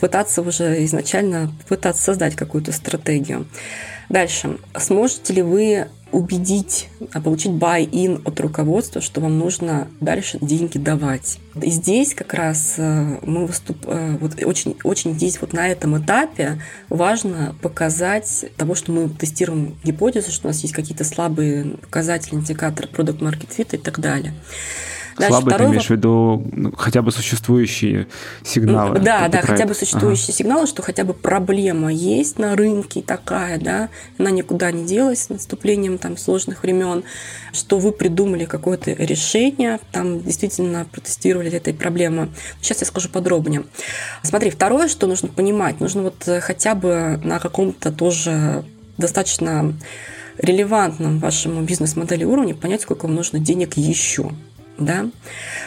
[0.00, 3.46] пытаться уже изначально пытаться создать какую-то стратегию.
[4.08, 4.58] Дальше.
[4.76, 11.38] Сможете ли вы убедить, а получить buy-in от руководства, что вам нужно дальше деньги давать.
[11.60, 13.78] И здесь как раз э, мы выступ...
[13.86, 19.76] Э, вот очень, очень здесь вот на этом этапе важно показать того, что мы тестируем
[19.82, 24.34] гипотезу, что у нас есть какие-то слабые показатели, индикаторы продукт market fit и так далее.
[25.16, 28.06] Дальше Слабый ты имеешь в виду ну, хотя бы существующие
[28.42, 28.98] сигналы?
[28.98, 30.36] Да, да, хотя бы существующие ага.
[30.38, 35.28] сигналы, что хотя бы проблема есть на рынке такая, да, она никуда не делась с
[35.28, 37.04] наступлением там сложных времен,
[37.52, 42.30] что вы придумали какое-то решение, там действительно протестировали этой проблемы.
[42.60, 43.64] Сейчас я скажу подробнее.
[44.22, 48.64] Смотри, второе, что нужно понимать, нужно вот хотя бы на каком-то тоже
[48.96, 49.74] достаточно
[50.38, 54.30] релевантном вашему бизнес-модели уровне понять, сколько вам нужно денег еще
[54.78, 55.10] да,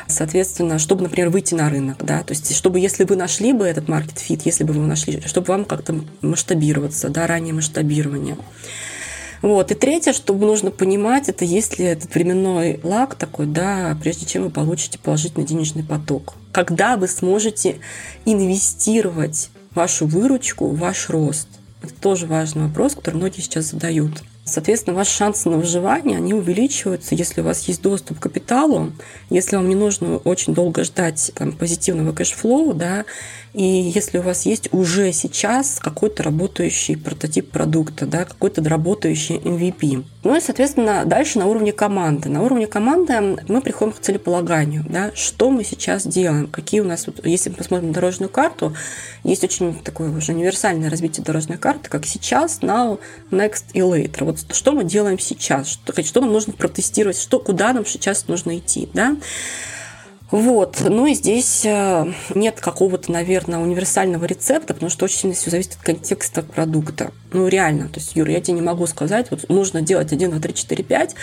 [0.07, 3.87] соответственно, чтобы, например, выйти на рынок, да, то есть, чтобы, если вы нашли бы этот
[3.87, 8.37] fit, если бы вы его нашли, чтобы вам как-то масштабироваться, да, ранее масштабирование.
[9.41, 9.71] Вот.
[9.71, 14.49] И третье, что нужно понимать, это если этот временной лаг такой, да, прежде чем вы
[14.49, 16.33] получите положительный денежный поток.
[16.51, 17.75] Когда вы сможете
[18.25, 21.47] инвестировать вашу выручку ваш рост.
[21.83, 24.23] Это тоже важный вопрос, который многие сейчас задают.
[24.47, 28.91] Соответственно, ваши шансы на выживание, они увеличиваются, если у вас есть доступ к капиталу,
[29.31, 33.05] если вам не нужно очень долго ждать там, позитивного cash flow, да,
[33.55, 40.03] и если у вас есть уже сейчас какой-то работающий прототип продукта, да, какой-то работающий MVP.
[40.25, 42.27] Ну и, соответственно, дальше на уровне команды.
[42.27, 44.83] На уровне команды мы приходим к целеполаганию.
[44.89, 48.75] Да, что мы сейчас делаем, какие у нас, вот, если мы посмотрим дорожную карту,
[49.23, 52.99] есть очень такое уже универсальное развитие дорожной карты, как сейчас, now,
[53.31, 54.25] next и later.
[54.25, 58.57] Вот что мы делаем сейчас, что, что нам нужно протестировать, что, куда нам сейчас нужно
[58.57, 58.89] идти.
[58.93, 59.15] Да?
[60.31, 60.81] Вот.
[60.83, 65.73] Ну и здесь э, нет какого-то, наверное, универсального рецепта, потому что очень сильно все зависит
[65.73, 67.11] от контекста продукта.
[67.31, 67.89] Ну, реально.
[67.89, 70.83] То есть, Юра, я тебе не могу сказать, вот нужно делать 1, 2, 3, 4,
[70.83, 71.15] 5,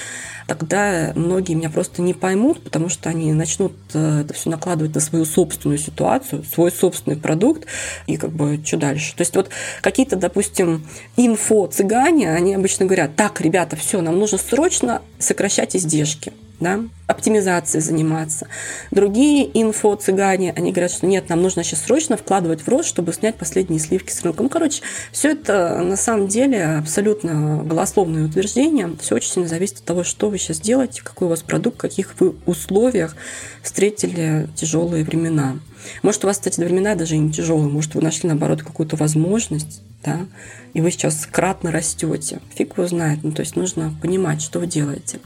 [0.47, 5.01] тогда многие меня просто не поймут, потому что они начнут э, это все накладывать на
[5.01, 7.67] свою собственную ситуацию, свой собственный продукт,
[8.07, 9.15] и как бы что дальше.
[9.17, 9.51] То есть вот
[9.81, 16.81] какие-то, допустим, инфо-цыгане, они обычно говорят, так, ребята, все, нам нужно срочно сокращать издержки да,
[17.07, 18.47] оптимизацией заниматься.
[18.91, 23.37] Другие инфо-цыгане, они говорят, что нет, нам нужно сейчас срочно вкладывать в рост, чтобы снять
[23.37, 24.43] последние сливки с рынка.
[24.43, 28.91] Ну, короче, все это на самом деле абсолютно голословные утверждения.
[29.01, 31.81] Все очень сильно зависит от того, что вы сейчас делаете, какой у вас продукт, в
[31.81, 33.17] каких вы условиях
[33.63, 35.59] встретили тяжелые времена.
[36.03, 39.83] Может, у вас, кстати, времена даже и не тяжелые, может, вы нашли, наоборот, какую-то возможность,
[40.05, 40.27] да,
[40.75, 42.41] и вы сейчас кратно растете.
[42.55, 43.21] Фиг его знает.
[43.23, 45.21] Ну, то есть нужно понимать, что вы делаете.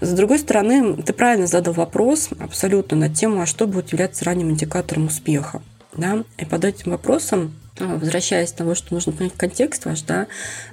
[0.00, 4.50] С другой стороны, ты правильно задал вопрос абсолютно на тему, а что будет являться ранним
[4.50, 5.62] индикатором успеха.
[5.96, 6.24] Да?
[6.36, 10.26] И под этим вопросом возвращаясь к тому, что нужно понять контекст ваш, да,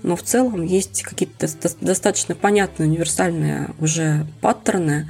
[0.04, 1.48] но в целом есть какие-то
[1.82, 5.10] достаточно понятные универсальные уже паттерны.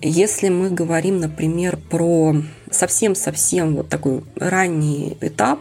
[0.00, 2.36] Если мы говорим, например, про
[2.70, 5.60] совсем-совсем вот такой ранний этап,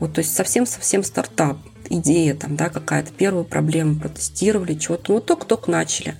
[0.00, 1.58] вот, то есть совсем-совсем стартап,
[1.90, 6.14] идея там, да, какая-то первую проблему протестировали, чего-то, ну, только-только начали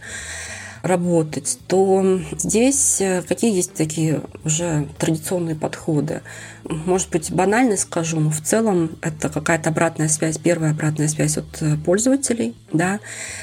[0.83, 6.23] работать, то здесь э, какие есть такие уже традиционные подходы?
[6.65, 11.63] Может быть, банально скажу, но в целом это какая-то обратная связь, первая обратная связь от
[11.63, 12.55] э, пользователей.
[12.73, 13.01] Да?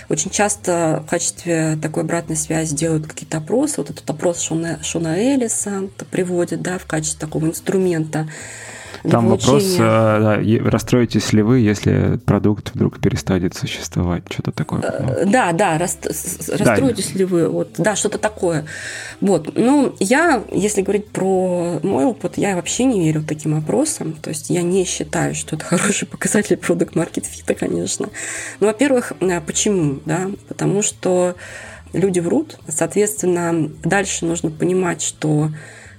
[0.09, 3.75] Очень часто в качестве такой обратной связи делают какие-то опросы.
[3.77, 8.27] Вот этот опрос Шона, Шона Элиса приводит да, в качестве такого инструмента
[9.09, 14.81] там вопрос, э, да, расстроитесь ли вы, если продукт вдруг перестанет существовать, что-то такое.
[14.81, 18.65] Э, да, да, расстроитесь ли вы, вот, да, что-то такое.
[19.21, 24.29] Вот, ну, я, если говорить про мой опыт, я вообще не верю таким опросам, то
[24.29, 28.09] есть я не считаю, что это хороший показатель продукт маркет фита, конечно.
[28.59, 31.35] Ну, во-первых, э, почему, да, потому что
[31.93, 35.49] люди врут, соответственно, дальше нужно понимать, что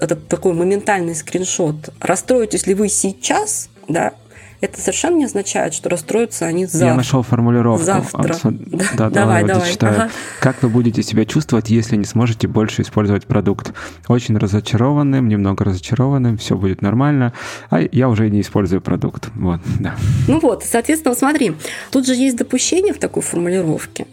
[0.00, 1.90] этот такой моментальный скриншот.
[2.00, 4.12] Расстроитесь ли вы сейчас, да,
[4.60, 6.88] это совершенно не означает, что расстроятся они завтра.
[6.88, 7.84] Я нашел формулировку.
[7.84, 8.36] Завтра.
[8.42, 9.76] Да, да, давай, давай.
[9.76, 9.96] давай.
[9.96, 10.10] Ага.
[10.40, 13.74] Как вы будете себя чувствовать, если не сможете больше использовать продукт?
[14.08, 17.34] Очень разочарованным, немного разочарованным, все будет нормально,
[17.68, 19.28] а я уже не использую продукт.
[19.34, 19.94] Вот, да.
[20.26, 21.54] Ну вот, соответственно, смотри,
[21.90, 24.06] тут же есть допущение в такой формулировке.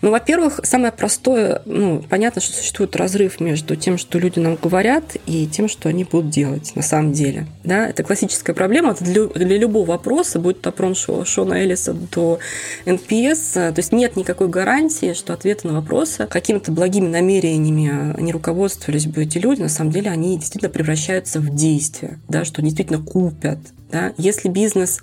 [0.00, 5.16] Ну, во-первых, самое простое, ну, понятно, что существует разрыв между тем, что люди нам говорят,
[5.26, 7.46] и тем, что они будут делать на самом деле.
[7.64, 7.88] Да?
[7.88, 12.38] Это классическая проблема это для, для любого вопроса, будь то прон Шона Эллиса до
[12.86, 13.52] NPS.
[13.52, 19.22] То есть нет никакой гарантии, что ответы на вопросы какими-то благими намерениями не руководствовались бы
[19.22, 19.62] эти люди.
[19.62, 23.58] На самом деле они действительно превращаются в действие, да, что действительно купят,
[23.90, 24.12] да?
[24.16, 25.00] Если бизнес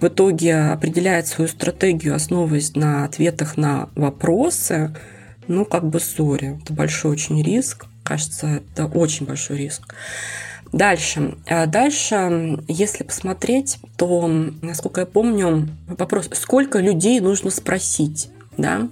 [0.00, 4.94] в итоге определяет свою стратегию, основываясь на ответах на вопросы,
[5.48, 7.86] ну, как бы сори, это большой очень риск.
[8.02, 9.94] Кажется, это очень большой риск.
[10.72, 11.36] Дальше.
[11.46, 14.26] А дальше, если посмотреть, то,
[14.62, 18.88] насколько я помню, вопрос, сколько людей нужно спросить, да?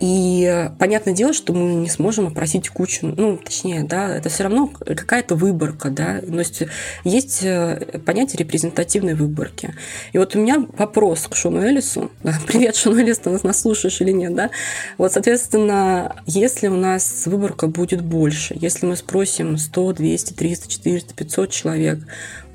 [0.00, 4.66] И понятное дело, что мы не сможем опросить кучу, ну, точнее, да, это все равно
[4.66, 6.64] какая-то выборка, да, то есть
[7.04, 9.74] есть э, понятие репрезентативной выборки.
[10.12, 13.60] И вот у меня вопрос к Шону Элису, да, привет, Шону Элис, ты нас, нас
[13.60, 14.50] слушаешь или нет, да,
[14.98, 21.14] вот, соответственно, если у нас выборка будет больше, если мы спросим 100, 200, 300, 400,
[21.14, 22.00] 500 человек,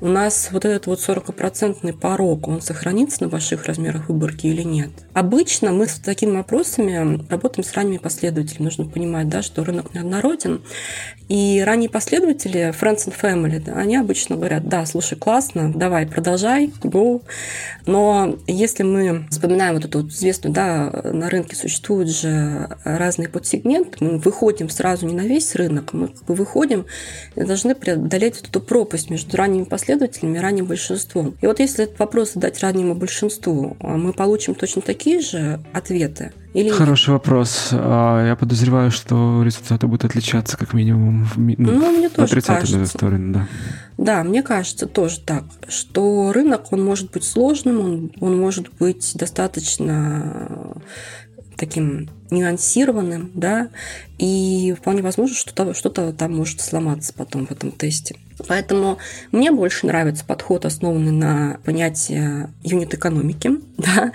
[0.00, 4.90] у нас вот этот вот 40% порог, он сохранится на больших размерах выборки или нет?
[5.12, 8.64] Обычно мы с такими вопросами работаем с ранними последователями.
[8.64, 10.62] Нужно понимать, да, что рынок неоднороден.
[11.28, 16.72] И ранние последователи, friends and family, да, они обычно говорят, да, слушай, классно, давай, продолжай,
[16.82, 17.22] go.
[17.86, 23.98] Но если мы вспоминаем вот эту вот известную, да, на рынке существуют же разные подсегменты,
[24.00, 26.86] мы выходим сразу не на весь рынок, мы как бы выходим
[27.36, 31.34] и должны преодолеть вот эту пропасть между ранними последователями последователями, ранним большинством.
[31.40, 36.32] И вот если этот вопрос задать раннему большинству, а мы получим точно такие же ответы?
[36.54, 36.68] Или...
[36.68, 37.68] Хороший вопрос.
[37.72, 41.54] А, я подозреваю, что результаты будут отличаться как минимум в ми...
[41.58, 42.86] ну, мне тоже кажется.
[42.86, 43.48] сторону, да.
[43.98, 49.12] Да, мне кажется тоже так, что рынок, он может быть сложным, он, он может быть
[49.14, 50.76] достаточно
[51.60, 53.68] таким нюансированным, да,
[54.18, 58.16] и вполне возможно, что-то что там может сломаться потом в этом тесте.
[58.48, 58.96] Поэтому
[59.30, 64.12] мне больше нравится подход, основанный на понятии юнит-экономики, да,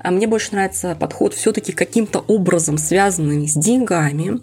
[0.00, 4.40] а мне больше нравится подход все-таки каким-то образом связанный с деньгами,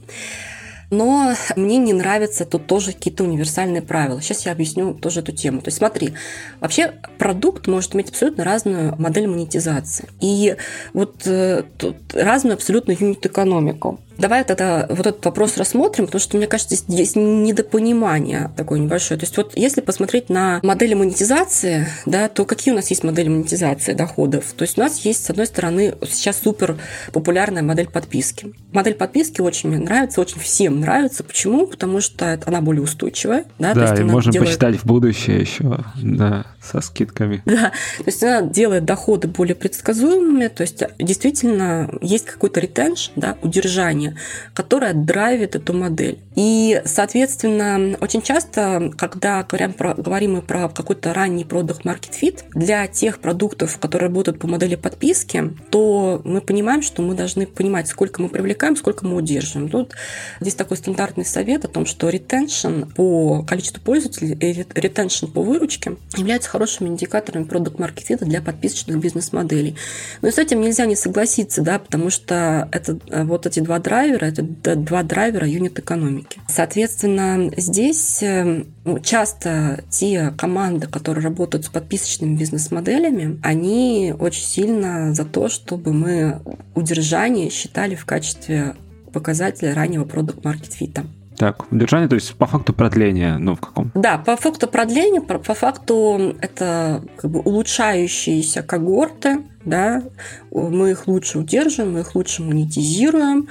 [0.89, 4.21] но мне не нравятся тут тоже какие-то универсальные правила.
[4.21, 5.61] Сейчас я объясню тоже эту тему.
[5.61, 6.13] То есть смотри,
[6.59, 10.09] вообще продукт может иметь абсолютно разную модель монетизации.
[10.19, 10.55] И
[10.93, 13.99] вот э, тут разную абсолютно юнит-экономику.
[14.17, 19.19] Давай тогда вот этот вопрос рассмотрим, потому что, мне кажется, здесь есть недопонимание такое небольшое.
[19.19, 23.29] То есть вот если посмотреть на модели монетизации, да, то какие у нас есть модели
[23.29, 24.53] монетизации доходов?
[24.55, 26.77] То есть у нас есть, с одной стороны, сейчас супер
[27.11, 28.53] популярная модель подписки.
[28.71, 31.23] Модель подписки очень мне нравится, очень всем нравится.
[31.23, 31.67] Почему?
[31.67, 33.45] Потому что она более устойчивая.
[33.59, 34.49] Да, да и можно делает...
[34.49, 37.41] посчитать в будущее еще, да, со скидками.
[37.45, 43.37] Да, то есть она делает доходы более предсказуемыми, то есть действительно есть какой-то ретенш, да,
[43.41, 44.15] удержание компания,
[44.53, 46.19] которая драйвит эту модель.
[46.35, 52.43] И, соответственно, очень часто, когда говорим, про, говорим мы про какой-то ранний продукт market fit,
[52.53, 57.87] для тех продуктов, которые работают по модели подписки, то мы понимаем, что мы должны понимать,
[57.87, 59.69] сколько мы привлекаем, сколько мы удерживаем.
[59.69, 59.93] Тут
[60.39, 65.97] здесь такой стандартный совет о том, что retention по количеству пользователей и retention по выручке
[66.17, 69.75] являются хорошими индикаторами продукт fit для подписочных бизнес-моделей.
[70.21, 74.75] Но с этим нельзя не согласиться, да, потому что это вот эти два драйвера, это
[74.75, 76.39] два драйвера юнит-экономики.
[76.47, 85.13] Соответственно, здесь э, ну, часто те команды, которые работают с подписочными бизнес-моделями, они очень сильно
[85.13, 86.41] за то, чтобы мы
[86.73, 88.75] удержание считали в качестве
[89.11, 91.05] показателя раннего продукт-маркет-фита.
[91.37, 93.91] Так, удержание, то есть по факту продления, ну в каком?
[93.95, 100.03] Да, по факту продления, по, по факту это как бы улучшающиеся когорты, да,
[100.51, 103.47] мы их лучше удерживаем, мы их лучше монетизируем,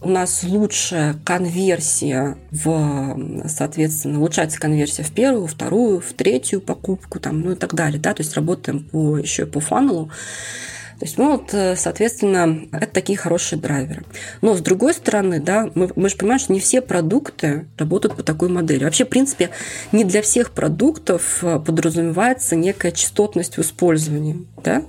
[0.00, 3.18] у нас лучшая конверсия в,
[3.48, 8.14] соответственно, улучшается конверсия в первую, вторую, в третью покупку, там, ну и так далее, да,
[8.14, 10.10] то есть работаем по, еще и по фанелу.
[10.98, 14.04] То есть, ну, вот, э, соответственно, это такие хорошие драйверы.
[14.40, 18.22] Но с другой стороны, да, мы, мы же понимаем, что не все продукты работают по
[18.22, 18.84] такой модели.
[18.84, 19.50] Вообще, в принципе,
[19.92, 24.82] не для всех продуктов э, подразумевается некая частотность в использовании, да.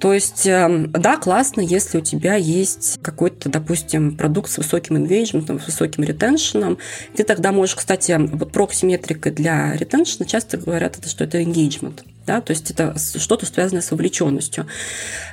[0.00, 5.60] То есть, эм, да, классно, если у тебя есть какой-то, допустим, продукт с высоким engagement,
[5.60, 6.78] с высоким ретеншеном.
[7.16, 12.00] Ты тогда можешь, кстати, вот проксиметрикой для ретеншена часто говорят, что это engagement.
[12.26, 12.40] Да?
[12.40, 14.66] То есть это что-то связанное с вовлеченностью.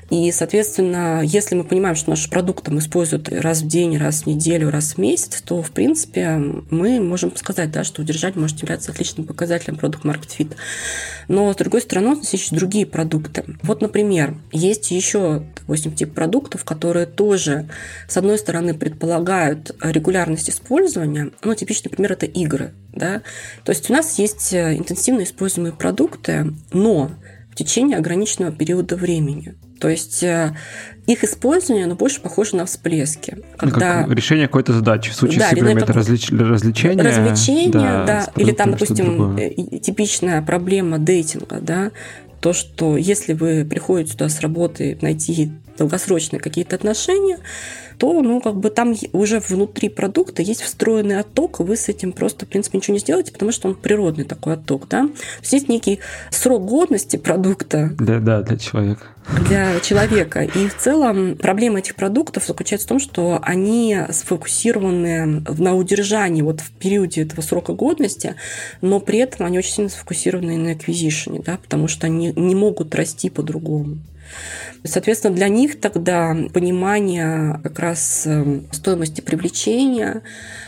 [0.09, 4.25] И, соответственно, если мы понимаем, что наш продукт там используют раз в день, раз в
[4.25, 6.35] неделю, раз в месяц, то, в принципе,
[6.69, 10.55] мы можем сказать, да, что удержание может являться отличным показателем продукт market fit.
[11.27, 13.45] Но, с другой стороны, нас есть другие продукты.
[13.63, 17.69] Вот, например, есть еще, допустим, тип продуктов, которые тоже,
[18.07, 21.31] с одной стороны, предполагают регулярность использования.
[21.43, 22.73] Ну, типичный пример– это игры.
[22.93, 23.21] Да?
[23.63, 27.11] То есть у нас есть интенсивно используемые продукты, но
[27.51, 29.55] в течение ограниченного периода времени.
[29.81, 30.55] То есть э,
[31.07, 33.37] их использование, оно больше похоже на всплески.
[33.39, 34.03] Ну, когда...
[34.03, 35.09] Как решение какой-то задачи.
[35.09, 36.29] В случае да, с играми это развлеч...
[36.29, 37.03] развлечение.
[37.03, 38.05] Развлечение, да.
[38.05, 38.27] да.
[38.35, 41.91] Или там, допустим, э, типичная проблема дейтинга, да,
[42.41, 47.39] то, что если вы приходите сюда с работы найти долгосрочные какие-то отношения,
[48.01, 52.13] то, ну, как бы там уже внутри продукта есть встроенный отток, и вы с этим
[52.13, 55.03] просто, в принципе, ничего не сделаете, потому что он природный такой отток, да.
[55.03, 55.99] То есть есть некий
[56.31, 57.91] срок годности продукта.
[57.99, 59.05] Да, да, для человека.
[59.47, 60.41] Для человека.
[60.41, 66.59] И в целом проблема этих продуктов заключается в том, что они сфокусированы на удержании вот
[66.59, 68.33] в периоде этого срока годности,
[68.81, 72.95] но при этом они очень сильно сфокусированы на acquisition, да, потому что они не могут
[72.95, 73.99] расти по-другому.
[74.83, 80.23] Соответственно, для них тогда понимание как раз эм, стоимости привлечения,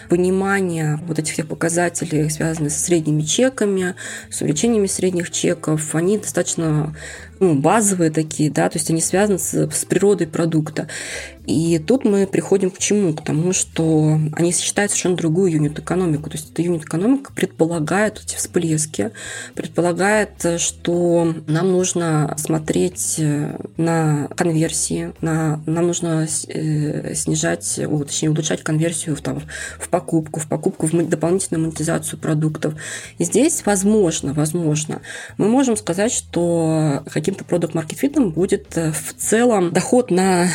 [0.10, 3.96] понимание вот этих всех показателей, связанных с средними чеками,
[4.30, 6.96] с увеличениями средних чеков, они достаточно
[7.40, 10.88] ну, базовые такие, да, то есть они связаны с, с природой продукта.
[11.46, 13.14] И тут мы приходим к чему?
[13.14, 16.30] К тому, что они сочетают совершенно другую юнит-экономику.
[16.30, 19.12] То есть эта юнит-экономика предполагает эти всплески,
[19.54, 28.64] предполагает, что нам нужно смотреть э, на конверсии, на, нам нужно э, снижать, точнее, улучшать
[28.64, 29.42] конверсию в, там,
[29.80, 32.74] в покупку, в покупку, в дополнительную монетизацию продуктов.
[33.20, 35.02] И здесь, возможно, возможно,
[35.38, 40.48] мы можем сказать, что каким-то продукт market fit будет э, в целом доход на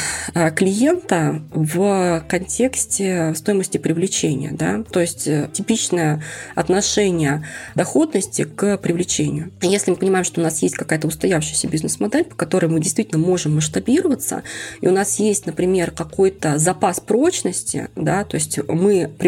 [0.57, 4.53] клиента клиента в контексте стоимости привлечения.
[4.53, 4.85] Да?
[4.91, 6.23] То есть э, типичное
[6.55, 9.51] отношение доходности к привлечению.
[9.63, 13.57] Если мы понимаем, что у нас есть какая-то устоявшаяся бизнес-модель, по которой мы действительно можем
[13.57, 14.43] масштабироваться,
[14.81, 19.28] и у нас есть, например, какой-то запас прочности, да, то есть мы привлекаем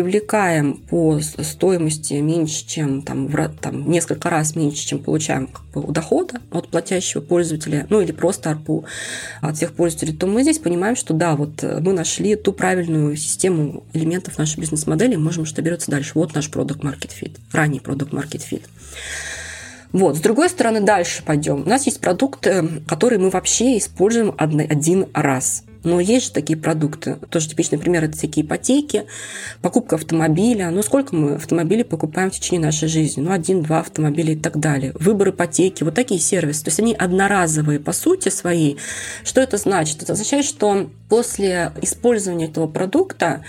[0.89, 6.41] по стоимости меньше, чем там, в, там, несколько раз меньше, чем получаем как бы, дохода
[6.51, 8.85] от платящего пользователя, ну или просто арпу
[9.41, 13.17] от всех пользователей, то мы здесь понимаем, что да, вот э, мы нашли ту правильную
[13.17, 16.13] систему элементов нашей бизнес-модели, можем масштабироваться дальше.
[16.15, 18.63] Вот наш продукт market fit, ранний продукт market fit.
[19.93, 20.17] Вот.
[20.17, 21.63] С другой стороны, дальше пойдем.
[21.63, 25.65] У нас есть продукты, которые мы вообще используем один раз.
[25.83, 27.17] Но есть же такие продукты.
[27.31, 29.07] Тоже типичный пример– это всякие ипотеки,
[29.63, 30.71] покупка автомобиля.
[30.71, 33.23] Ну, сколько мы автомобилей покупаем в течение нашей жизни?
[33.23, 34.93] Ну, один-два автомобиля и так далее.
[34.99, 36.65] Выбор ипотеки, вот такие сервисы.
[36.65, 38.79] То есть они одноразовые по сути своей.
[39.25, 40.03] Что это значит?
[40.03, 43.45] Это означает, что после использования этого продукта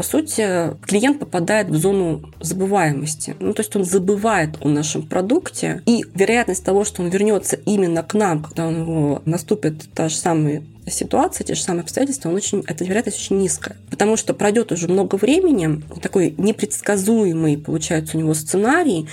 [0.00, 3.36] по сути, клиент попадает в зону забываемости.
[3.38, 8.02] Ну, то есть он забывает о нашем продукте, и вероятность того, что он вернется именно
[8.02, 12.36] к нам, когда у него наступит та же самая ситуация, те же самые обстоятельства, он
[12.36, 13.76] очень, эта вероятность очень низкая.
[13.90, 19.06] Потому что пройдет уже много времени, такой непредсказуемый получается у него сценарий,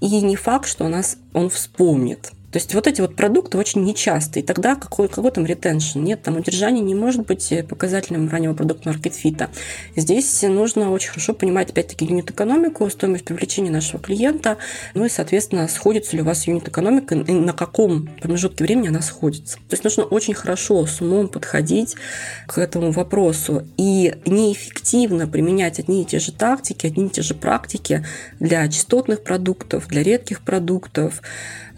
[0.00, 2.32] и не факт, что у нас он вспомнит.
[2.52, 4.44] То есть вот эти вот продукты очень нечастые.
[4.44, 6.00] Тогда какой, какой там ретеншн?
[6.00, 9.48] Нет, там удержание не может быть показателем раннего продукта маркет фита.
[9.96, 14.58] Здесь нужно очень хорошо понимать, опять-таки, юнит-экономику, стоимость привлечения нашего клиента,
[14.94, 19.56] ну и, соответственно, сходится ли у вас юнит-экономика и на каком промежутке времени она сходится.
[19.56, 21.96] То есть нужно очень хорошо с умом подходить
[22.46, 27.34] к этому вопросу и неэффективно применять одни и те же тактики, одни и те же
[27.34, 28.04] практики
[28.40, 31.22] для частотных продуктов, для редких продуктов,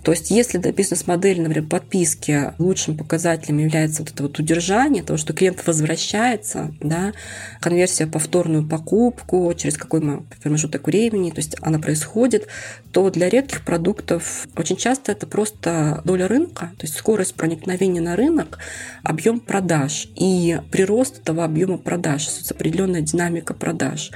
[0.05, 5.17] то есть если для бизнес-модели, например, подписки лучшим показателем является вот это вот удержание, того,
[5.17, 7.15] что клиент возвращается, да,
[7.61, 10.03] конверсия повторную покупку, через какой
[10.43, 12.49] промежуток времени, то есть она происходит,
[12.93, 18.15] то для редких продуктов очень часто это просто доля рынка, то есть скорость проникновения на
[18.15, 18.59] рынок,
[19.03, 24.11] объем продаж и прирост этого объема продаж, определенная динамика продаж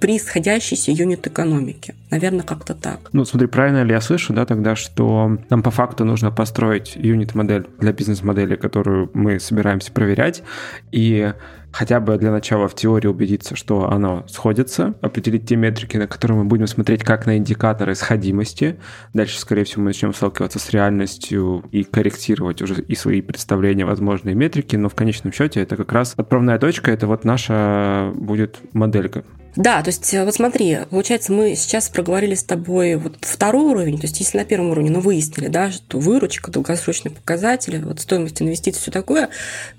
[0.00, 1.94] при исходящейся юнит-экономике.
[2.10, 2.98] Наверное, как-то так.
[3.12, 7.66] Ну, смотри, правильно ли я слышу, да, тогда, что нам по факту нужно построить юнит-модель
[7.78, 10.42] для бизнес-модели, которую мы собираемся проверять,
[10.90, 11.32] и
[11.72, 16.38] хотя бы для начала в теории убедиться, что оно сходится, определить те метрики, на которые
[16.38, 18.78] мы будем смотреть как на индикаторы сходимости.
[19.14, 24.34] Дальше, скорее всего, мы начнем сталкиваться с реальностью и корректировать уже и свои представления, возможные
[24.34, 29.24] метрики, но в конечном счете это как раз отправная точка, это вот наша будет моделька
[29.56, 34.06] Да, то есть вот смотри, получается, мы сейчас проговорили с тобой вот второй уровень, то
[34.06, 38.80] есть если на первом уровне, ну, выяснили, да, что выручка, долгосрочные показатели, вот стоимость инвестиций,
[38.80, 39.28] все такое,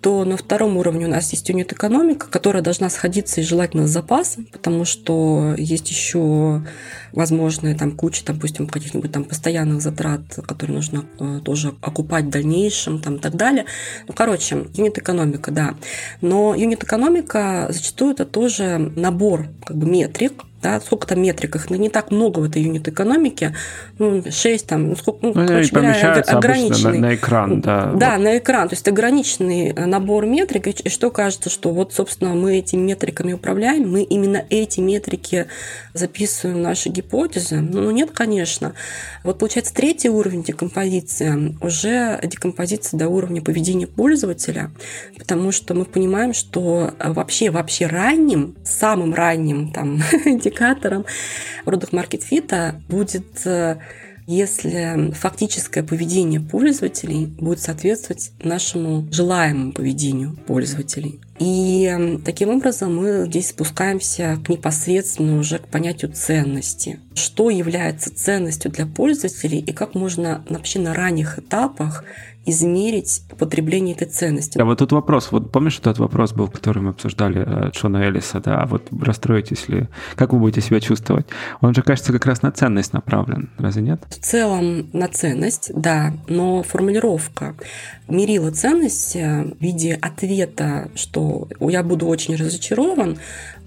[0.01, 1.49] то на втором уровне у нас есть
[1.81, 6.63] юнит-экономика, которая должна сходиться и желательно с запасом, потому что есть еще
[7.11, 13.01] возможная там куча, допустим, каких-нибудь там постоянных затрат, которые нужно э, тоже окупать в дальнейшем,
[13.01, 13.65] там, и так далее.
[14.07, 15.75] Ну, короче, юнит-экономика, да.
[16.21, 21.89] Но юнит-экономика зачастую это тоже набор как бы метрик, да, сколько там метрик, их не
[21.89, 23.55] так много в этой юнит-экономике,
[23.97, 26.99] ну, 6 там, ну, сколько, ну, ну короче говоря, ограниченный.
[26.99, 27.91] На, на экран, да.
[27.95, 28.23] Да, вот.
[28.23, 32.81] на экран, то есть ограниченный набор метрик, и что кажется, что вот, собственно, мы этими
[32.81, 35.47] метриками управляем, мы именно эти метрики
[35.93, 38.73] записываем наши гипотезы, ну, нет, конечно.
[39.23, 44.71] Вот, получается, третий уровень декомпозиции, уже декомпозиция до уровня поведения пользователя,
[45.17, 50.01] потому что мы понимаем, что вообще, вообще ранним, самым ранним там
[50.51, 51.05] индикатором
[51.65, 53.77] продукт маркет фита будет э,
[54.27, 61.19] если фактическое поведение пользователей будет соответствовать нашему желаемому поведению пользователей.
[61.39, 66.99] И таким образом мы здесь спускаемся к непосредственно уже к понятию ценности.
[67.15, 72.03] Что является ценностью для пользователей и как можно вообще на ранних этапах
[72.45, 74.57] измерить потребление этой ценности.
[74.59, 78.39] А вот тут вопрос, вот помнишь, этот вопрос был, который мы обсуждали от Шона Элиса,
[78.39, 81.27] да, а вот расстроитесь ли, как вы будете себя чувствовать?
[81.61, 84.01] Он же, кажется, как раз на ценность направлен, разве нет?
[84.09, 87.55] В целом на ценность, да, но формулировка
[88.07, 93.17] мерила ценности в виде ответа, что я буду очень разочарован,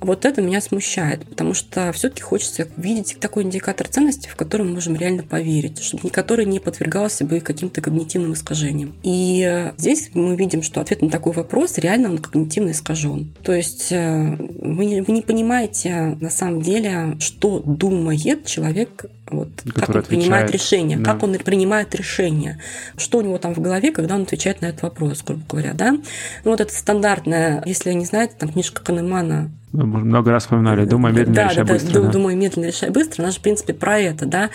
[0.04, 4.74] вот это меня смущает, потому что все-таки хочется видеть такой индикатор ценности, в который мы
[4.74, 8.94] можем реально поверить, чтобы который не подвергался бы каким-то когнитивным искажениям.
[9.02, 13.34] И здесь мы видим, что ответ на такой вопрос реально он когнитивно искажен.
[13.42, 19.48] То есть э, вы не, вы не понимаете на самом деле, что думает человек вот,
[19.74, 21.12] как он принимает решение, да.
[21.12, 22.60] как он принимает решение,
[22.96, 25.92] что у него там в голове, когда он отвечает на этот вопрос, грубо говоря, да.
[25.92, 31.10] Ну, вот это стандартная, если не знаете, там книжка Канемана мы много раз вспоминали, думай
[31.10, 32.02] медленно, да, решай да, быстро.
[32.02, 33.22] Да, думай медленно, решай быстро.
[33.22, 34.50] Она же, в принципе, про это, да,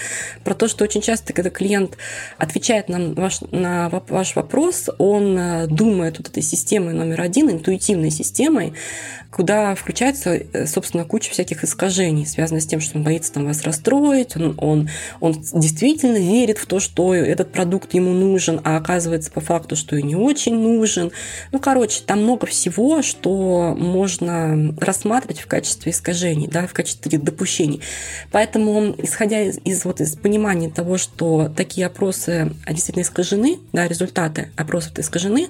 [0.45, 1.97] про то, что очень часто, когда клиент
[2.37, 8.11] отвечает нам ваш, на ваш вопрос, он э, думает вот этой системой номер один, интуитивной
[8.11, 8.71] системой,
[9.29, 13.63] куда включается, э, собственно, куча всяких искажений, связанных с тем, что он боится там вас
[13.63, 14.89] расстроить, он, он,
[15.19, 19.95] он действительно верит в то, что этот продукт ему нужен, а оказывается по факту, что
[19.95, 21.11] и не очень нужен.
[21.51, 27.81] Ну, короче, там много всего, что можно рассматривать в качестве искажений, да, в качестве допущений.
[28.31, 34.51] Поэтому, исходя из, из, вот, из понимания того, что такие опросы действительно искажены, да, результаты
[34.55, 35.47] опросов искажены,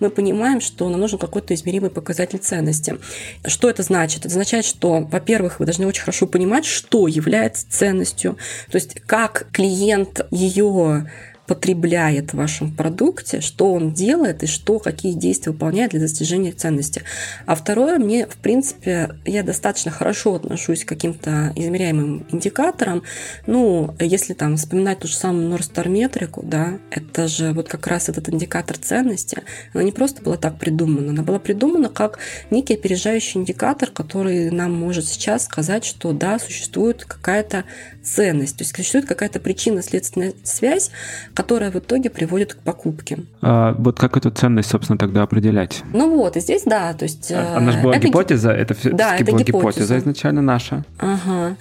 [0.00, 2.98] мы понимаем, что нам нужен какой-то измеримый показатель ценности.
[3.46, 4.20] Что это значит?
[4.20, 8.36] Это означает, что, во-первых, вы должны очень хорошо понимать, что является ценностью,
[8.70, 11.10] то есть как клиент ее
[11.46, 17.02] потребляет в вашем продукте, что он делает и что, какие действия выполняет для достижения ценности.
[17.46, 23.02] А второе, мне, в принципе, я достаточно хорошо отношусь к каким-то измеряемым индикаторам.
[23.46, 28.08] Ну, если там вспоминать ту же самую North метрику, да, это же вот как раз
[28.08, 29.42] этот индикатор ценности,
[29.74, 32.18] она не просто была так придумана, она была придумана как
[32.50, 37.64] некий опережающий индикатор, который нам может сейчас сказать, что да, существует какая-то
[38.02, 40.90] ценность, то есть существует какая-то причинно-следственная связь,
[41.34, 43.20] которая в итоге приводит к покупке.
[43.40, 45.82] А вот как эту ценность, собственно, тогда определять?
[45.92, 47.30] Ну вот, и здесь, да, то есть...
[47.32, 49.58] А, она же была это гипотеза, это все да, это была гипотеза.
[49.58, 50.84] гипотеза изначально наша.
[50.98, 51.56] Ага.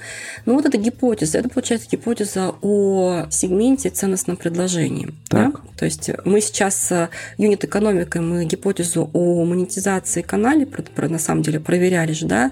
[0.45, 5.13] Ну вот эта гипотеза, это получается гипотеза о сегменте ценностном предложении.
[5.29, 5.53] Так.
[5.53, 5.59] Да?
[5.77, 10.67] То есть мы сейчас э, юнит-экономикой, мы гипотезу о монетизации канале
[10.97, 12.51] на самом деле проверяли же, да?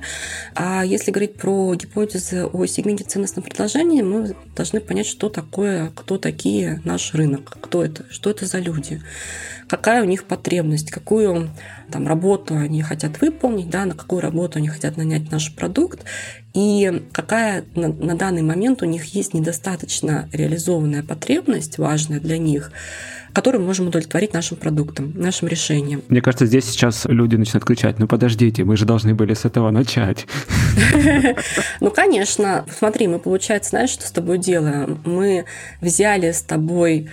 [0.55, 6.17] А если говорить про гипотезы о сегменте ценностном предложении, мы должны понять, что такое, кто
[6.17, 9.01] такие наши наш рынок, кто это, что это за люди,
[9.67, 11.49] какая у них потребность, какую
[11.91, 16.03] там, работу они хотят выполнить, да, на какую работу они хотят нанять наш продукт,
[16.53, 22.71] и какая на, на данный момент у них есть недостаточно реализованная потребность, важная для них,
[23.33, 26.01] которую мы можем удовлетворить нашим продуктом, нашим решением.
[26.07, 29.69] Мне кажется, здесь сейчас люди начинают кричать, ну подождите, мы же должны были с этого
[29.71, 30.25] начать.
[31.81, 32.65] Ну, конечно.
[32.77, 34.99] Смотри, мы, получается, знаешь, что с тобой делаем?
[35.05, 35.45] Мы
[35.81, 37.09] взяли с тобой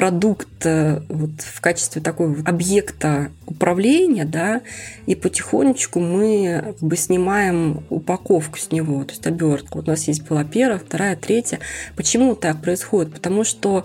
[0.00, 4.62] продукт э, вот в качестве такого объекта управления, да,
[5.04, 9.76] и потихонечку мы как бы снимаем упаковку с него, то есть обертку.
[9.76, 11.58] Вот у нас есть была первая, вторая, третья.
[11.96, 13.12] Почему так происходит?
[13.12, 13.84] Потому что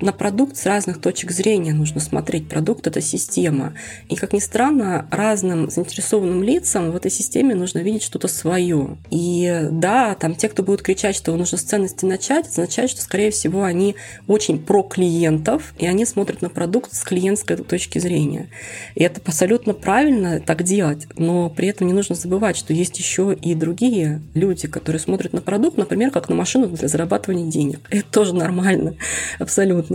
[0.00, 2.48] на продукт с разных точек зрения нужно смотреть.
[2.48, 3.74] Продукт– это система.
[4.08, 8.98] И, как ни странно, разным заинтересованным лицам в этой системе нужно видеть что-то свое.
[9.10, 13.30] И да, там те, кто будут кричать, что нужно с ценности начать, означает, что, скорее
[13.30, 18.48] всего, они очень про клиентов, и они смотрят на продукт с клиентской точки зрения.
[18.94, 23.36] И это абсолютно правильно так делать, но при этом не нужно забывать, что есть еще
[23.40, 27.80] и другие люди, которые смотрят на продукт, например, как на машину для зарабатывания денег.
[27.90, 28.96] Это тоже нормально,
[29.38, 29.85] абсолютно.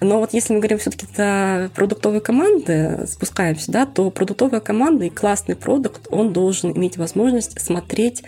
[0.00, 5.10] Но вот если мы говорим все-таки про продуктовые команды, спускаемся, да, то продуктовая команда и
[5.10, 8.22] классный продукт, он должен иметь возможность смотреть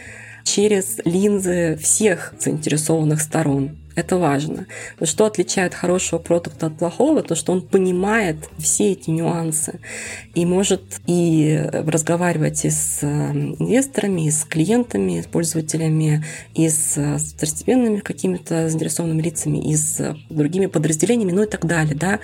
[0.44, 3.76] через линзы всех заинтересованных сторон.
[3.96, 4.66] Это важно.
[5.00, 9.80] Но что отличает хорошего продукта от плохого, то что он понимает все эти нюансы
[10.34, 16.22] и может и разговаривать и с э, инвесторами, и с клиентами, с пользователями,
[16.54, 21.94] и с второстепенными какими-то заинтересованными лицами, и с другими подразделениями, ну и так далее.
[21.94, 22.20] Да?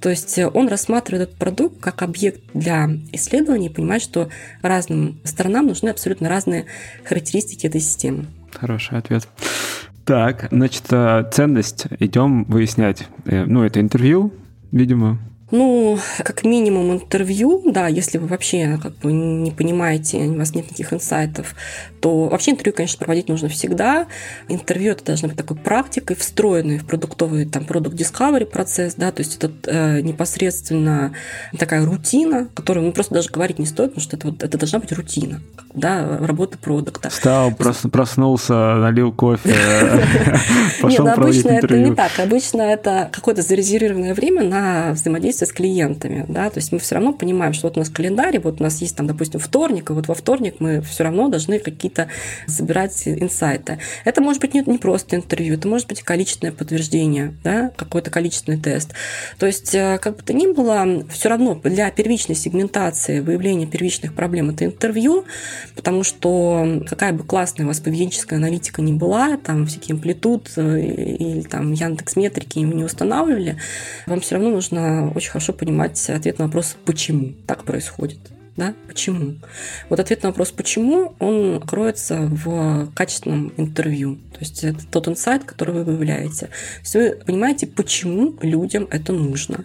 [0.00, 4.28] То есть он рассматривает этот продукт как объект для исследований и понимает, что
[4.60, 6.66] разным сторонам нужны абсолютно разные
[7.04, 8.26] характеристики этой системы.
[8.50, 9.28] Хороший ответ.
[10.04, 13.06] Так, значит, э, ценность идем выяснять.
[13.24, 14.32] Э, ну, это интервью,
[14.72, 15.18] видимо,
[15.52, 20.64] ну, как минимум интервью, да, если вы вообще как бы не понимаете, у вас нет
[20.64, 21.54] никаких инсайтов,
[22.02, 24.06] то вообще интервью, конечно, проводить нужно всегда.
[24.48, 29.20] Интервью это должна быть такой практикой, встроенной в продуктовый там продукт discovery процесс, да, то
[29.22, 31.14] есть это э, непосредственно
[31.58, 34.80] такая рутина, которую ну, просто даже говорить не стоит, потому что это, вот, это должна
[34.80, 35.40] быть рутина,
[35.74, 37.08] да, работы продукта.
[37.08, 39.54] Встал, проснулся, налил кофе,
[40.82, 42.12] пошел Нет, ну, обычно это не так.
[42.18, 46.96] Обычно это какое-то зарезервированное время на взаимодействие взаимодействие с клиентами, да, то есть мы все
[46.96, 49.92] равно понимаем, что вот у нас календарь, вот у нас есть там, допустим, вторник, и
[49.92, 51.91] вот во вторник мы все равно должны какие-то
[52.46, 53.78] собирать инсайты.
[54.04, 58.58] Это может быть не, не просто интервью, это может быть количественное подтверждение, да, какой-то количественный
[58.58, 58.92] тест.
[59.38, 64.14] То есть, э, как бы то ни было, все равно для первичной сегментации, выявления первичных
[64.14, 65.24] проблем это интервью,
[65.74, 70.80] потому что какая бы классная у вас поведенческая аналитика не была, там всякие амплитуд э,
[70.80, 73.58] или там Яндекс Метрики им не устанавливали,
[74.06, 78.18] вам все равно нужно очень хорошо понимать ответ на вопрос «почему так происходит?».
[78.56, 78.74] Да?
[78.86, 79.36] Почему?
[79.88, 84.16] Вот ответ на вопрос «почему?» он кроется в качественном интервью.
[84.32, 86.46] То есть это тот инсайт, который вы выявляете.
[86.46, 89.64] То есть вы понимаете, почему людям это нужно.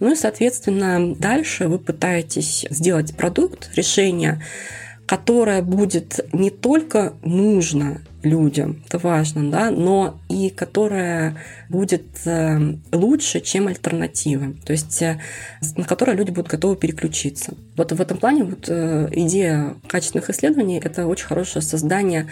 [0.00, 4.42] Ну и, соответственно, дальше вы пытаетесь сделать продукт, решение,
[5.06, 11.36] которое будет не только нужно людям, это важно, да, но и которая
[11.68, 15.20] будет э, лучше, чем альтернатива, то есть э,
[15.76, 17.54] на которой люди будут готовы переключиться.
[17.76, 22.28] Вот в этом плане вот э, идея качественных исследований– это очень хорошее создание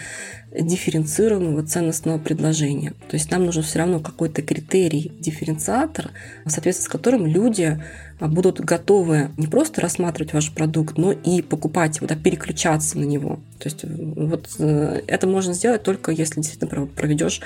[0.57, 2.91] дифференцированного ценностного предложения.
[3.09, 6.11] То есть нам нужен все равно какой-то критерий, дифференциатор,
[6.45, 7.81] в соответствии с которым люди
[8.19, 13.39] будут готовы не просто рассматривать ваш продукт, но и покупать его, да, переключаться на него.
[13.59, 17.41] То есть вот это можно сделать только если действительно проведешь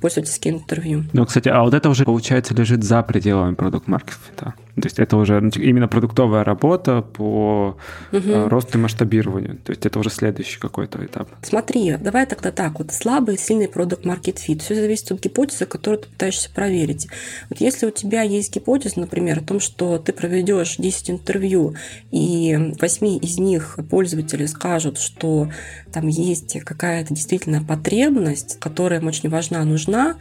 [0.00, 1.04] пользовательские интервью.
[1.12, 4.54] Ну, кстати, а вот это уже, получается, лежит за пределами продукт-маркета.
[4.80, 7.76] То есть это уже именно продуктовая работа по
[8.12, 8.48] угу.
[8.48, 9.58] росту и масштабированию.
[9.64, 11.28] То есть это уже следующий какой-то этап.
[11.42, 12.78] Смотри, давай тогда так.
[12.78, 14.60] Вот слабый, сильный продукт market fit.
[14.60, 17.08] Все зависит от гипотезы, которую ты пытаешься проверить.
[17.50, 21.74] Вот если у тебя есть гипотеза, например, о том, что ты проведешь 10 интервью,
[22.10, 25.50] и 8 из них пользователи скажут, что
[25.92, 30.16] там есть какая-то действительно потребность, которая им очень важна, нужна,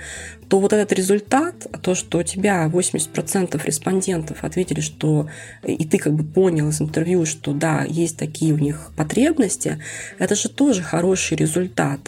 [0.49, 5.29] то вот этот результат, то, что у тебя 80% респондентов ответили, что
[5.63, 9.79] и ты как бы понял из интервью, что да, есть такие у них потребности,
[10.17, 11.99] это же тоже хороший результат.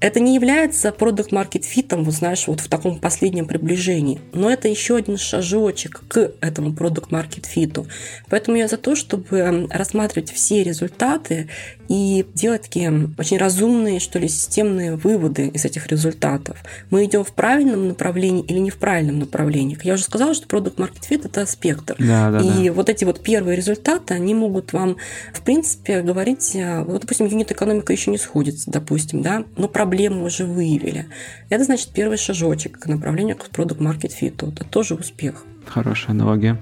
[0.00, 4.48] Это не является product market fit ом, вот знаешь, вот в таком последнем приближении, но
[4.48, 7.88] это еще один шажочек к этому product market fit у.
[8.28, 11.48] Поэтому я за то, чтобы рассматривать все результаты
[11.88, 16.58] и делать такие очень разумные, что ли, системные выводы из этих результатов.
[16.90, 19.76] Мы идем в правильном направлении или не в правильном направлении.
[19.82, 21.96] Я уже сказала, что product market fit это спектр.
[21.98, 22.72] Да, да, и да.
[22.72, 24.96] вот эти вот первые результаты, они могут вам,
[25.32, 29.88] в принципе, говорить, э, вот, допустим, юнит экономика еще не сходится, допустим, да, но про
[29.88, 31.06] проблему уже выявили.
[31.48, 34.48] Это значит первый шажочек к направлению к продукт маркет фиту.
[34.48, 35.44] Это тоже успех.
[35.64, 36.60] Хорошая аналогия.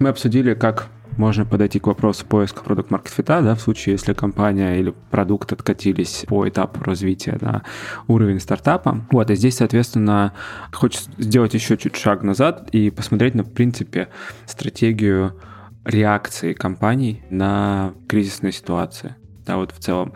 [0.00, 4.12] Мы обсудили, как можно подойти к вопросу поиска продукт маркет фита, да, в случае, если
[4.12, 7.62] компания или продукт откатились по этапу развития на
[8.08, 9.04] уровень стартапа.
[9.10, 10.32] Вот, и здесь, соответственно,
[10.72, 14.08] хочется сделать еще чуть шаг назад и посмотреть на, в принципе,
[14.46, 15.34] стратегию
[15.84, 19.14] реакции компаний на кризисные ситуации.
[19.46, 20.12] Да, вот в целом,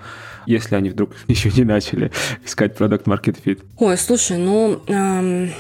[0.47, 2.11] если они вдруг еще не начали
[2.45, 3.63] искать продукт market fit.
[3.79, 5.51] Ой, слушай, ну, эм,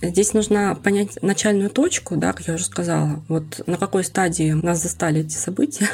[0.00, 4.82] Здесь нужно понять начальную точку, да, как я уже сказала, вот на какой стадии нас
[4.82, 5.88] застали эти события.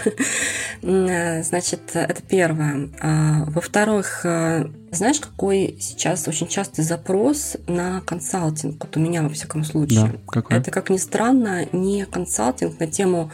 [1.42, 2.90] Значит, это первое.
[3.00, 8.84] А, во-вторых, э, знаешь, какой сейчас очень частый запрос на консалтинг?
[8.84, 10.00] Вот у меня, во всяком случае.
[10.00, 10.58] Да, какой?
[10.58, 13.30] Это, как ни странно, не консалтинг на тему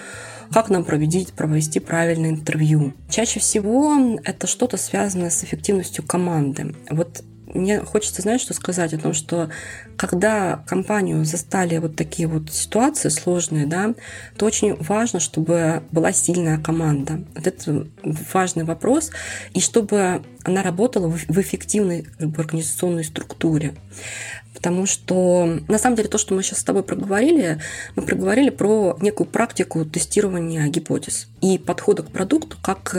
[0.53, 2.93] как нам провести, провести правильное интервью.
[3.09, 6.75] Чаще всего это что-то связанное с эффективностью команды.
[6.91, 7.23] Вот
[7.55, 9.51] мне хочется, знаешь, что сказать о том, что
[9.97, 13.95] когда компанию застали вот такие вот ситуации сложные, да,
[14.37, 17.25] то очень важно, чтобы была сильная команда.
[17.35, 17.87] Вот это
[18.33, 19.11] важный вопрос,
[19.53, 23.75] и чтобы она работала в эффективной организационной структуре.
[24.55, 27.61] Потому что, на самом деле, то, что мы сейчас с тобой проговорили,
[27.97, 32.95] мы проговорили про некую практику тестирования гипотез и подхода к продукту как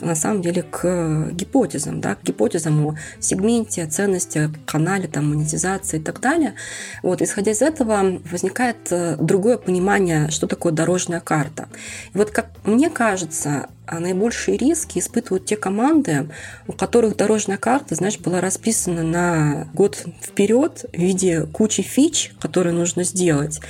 [0.00, 6.02] на самом деле к гипотезам, да, к гипотезам о сегменте, ценности, канале, там, монетизации и
[6.02, 6.54] так далее.
[7.02, 11.68] Вот, исходя из этого возникает э, другое понимание, что такое дорожная карта.
[12.14, 16.28] И вот как мне кажется, а наибольшие риски испытывают те команды,
[16.68, 22.72] у которых дорожная карта, знаешь, была расписана на год вперед в виде кучи фич, которые
[22.72, 23.60] нужно сделать,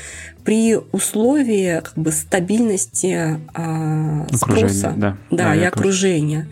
[0.50, 4.92] при условии как бы стабильности а, спроса.
[4.96, 6.48] да, да, да, и окружения.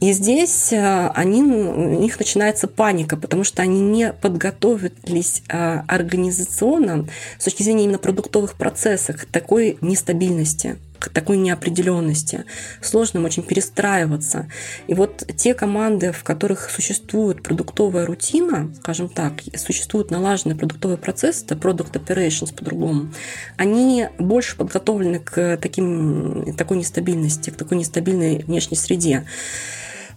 [0.00, 7.06] И здесь а, они, у них начинается паника, потому что они не подготовились а, организационно
[7.38, 10.78] с точки зрения именно продуктовых процессов к такой нестабильности
[11.10, 12.44] такой неопределенности.
[12.80, 14.48] Сложно им очень перестраиваться.
[14.86, 21.42] И вот те команды, в которых существует продуктовая рутина, скажем так, существует налаженный продуктовый процесс,
[21.42, 23.12] это product operations по-другому,
[23.56, 29.24] они больше подготовлены к таким, такой нестабильности, к такой нестабильной внешней среде.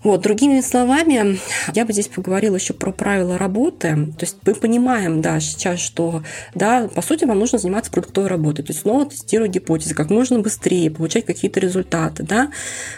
[0.02, 1.40] Вот, другими словами,
[1.74, 4.14] я бы здесь поговорила еще про правила работы.
[4.18, 6.24] То есть мы понимаем, да, сейчас, что,
[6.56, 10.40] да, по сути, вам нужно заниматься продуктовой работой, то есть снова тестировать гипотезы как можно
[10.40, 12.50] быстрее, получать какие-то результаты, да.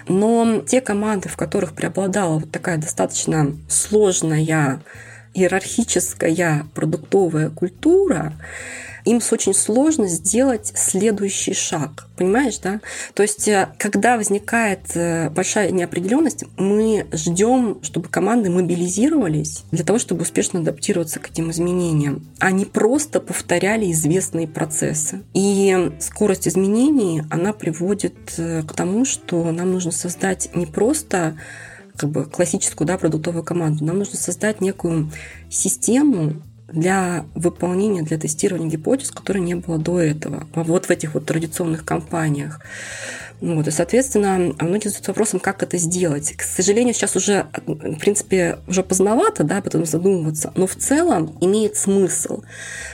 [0.08, 4.82] Но те команды, в которых преобладала вот такая достаточно сложная
[5.34, 8.34] иерархическая продуктовая культура,
[9.06, 12.08] им очень сложно сделать следующий шаг.
[12.18, 12.82] Понимаешь, да?
[13.14, 20.00] То есть, э, когда возникает э, большая неопределенность, мы ждем, чтобы команды мобилизировались для того,
[20.00, 22.28] чтобы успешно адаптироваться к этим изменениям.
[22.40, 25.22] Они просто повторяли известные процессы.
[25.34, 31.38] И скорость изменений, она приводит э, к тому, что нам нужно создать не просто
[31.98, 33.86] как бы классическую да, продуктовую команду.
[33.86, 35.12] Нам нужно создать некую
[35.50, 36.42] систему,
[36.74, 41.86] для выполнения, для тестирования гипотез, которой не было до этого, вот в этих вот традиционных
[41.86, 42.62] компаниях.
[43.42, 46.34] Вот, и, соответственно, многие задаются вопросом, как это сделать.
[46.38, 51.36] К сожалению, сейчас уже, в принципе, уже поздновато, да, об этом задумываться, но в целом
[51.42, 52.44] имеет смысл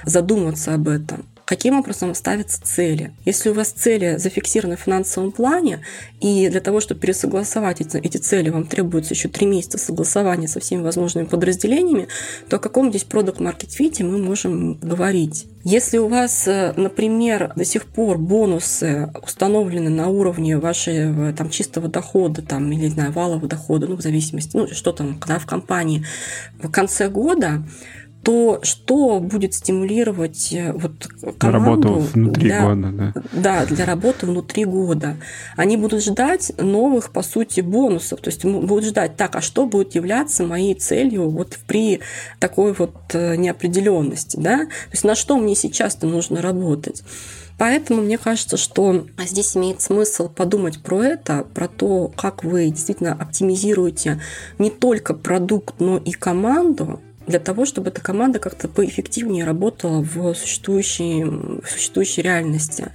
[0.06, 3.14] задуматься об этом каким образом ставятся цели.
[3.24, 5.80] Если у вас цели зафиксированы в финансовом плане,
[6.20, 10.60] и для того, чтобы пересогласовать эти, эти цели, вам требуется еще три месяца согласования со
[10.60, 12.10] всеми возможными подразделениями,
[12.50, 15.46] то о каком здесь продукт маркет фите мы можем говорить.
[15.64, 21.88] Если у вас, э, например, до сих пор бонусы установлены на уровне вашего там, чистого
[21.88, 25.46] дохода там, или, не знаю, валового дохода, ну, в зависимости, ну, что там, когда в
[25.46, 26.06] компании
[26.62, 27.64] в конце года,
[28.28, 31.08] то что будет стимулировать э, вот
[31.38, 33.14] команду работу внутри для, года, да?
[33.32, 35.16] Да, для работы внутри года.
[35.56, 38.20] Они будут ждать новых, по сути, бонусов.
[38.20, 42.02] То есть будут ждать, так, а что будет являться моей целью вот при
[42.40, 44.58] такой вот э, неопределенности, да?
[44.58, 47.04] То есть на что мне сейчас-то нужно работать?
[47.58, 53.14] Поэтому мне кажется, что здесь имеет смысл подумать про это, про то, как вы действительно
[53.14, 54.22] оптимизируете
[54.60, 60.34] не только продукт, но и команду, для того, чтобы эта команда как-то поэффективнее работала в
[60.34, 62.92] существующей, в существующей реальности.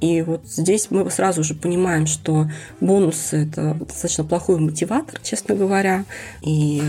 [0.00, 2.50] И вот здесь мы сразу же понимаем, что
[2.80, 6.04] бонусы– это достаточно плохой мотиватор, честно говоря,
[6.42, 6.82] и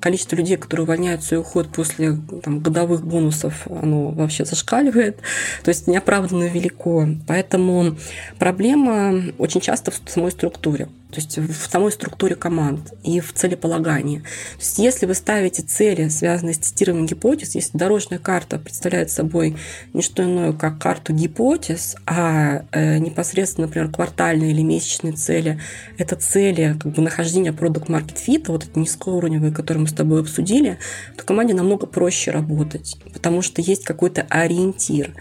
[0.00, 5.18] количество людей, которые увольняются и уходят после там, годовых бонусов, оно вообще зашкаливает.
[5.62, 7.06] То есть неоправданно велико.
[7.28, 7.96] Поэтому
[8.38, 10.88] проблема очень часто в самой структуре.
[11.12, 14.18] То есть в самой структуре команд и в целеполагании.
[14.18, 19.56] То есть если вы ставите цели, связанные с тестированием гипотез, если дорожная карта представляет собой
[19.92, 25.60] не что иное, как карту гипотез, а э, непосредственно, например, квартальные или месячные цели–
[25.98, 30.20] это цели как бы нахождения продукт market fit, вот эти низкоуровневые, которые мы с тобой
[30.20, 30.78] обсудили,
[31.16, 35.14] то команде намного проще работать, потому что есть какой-то ориентир.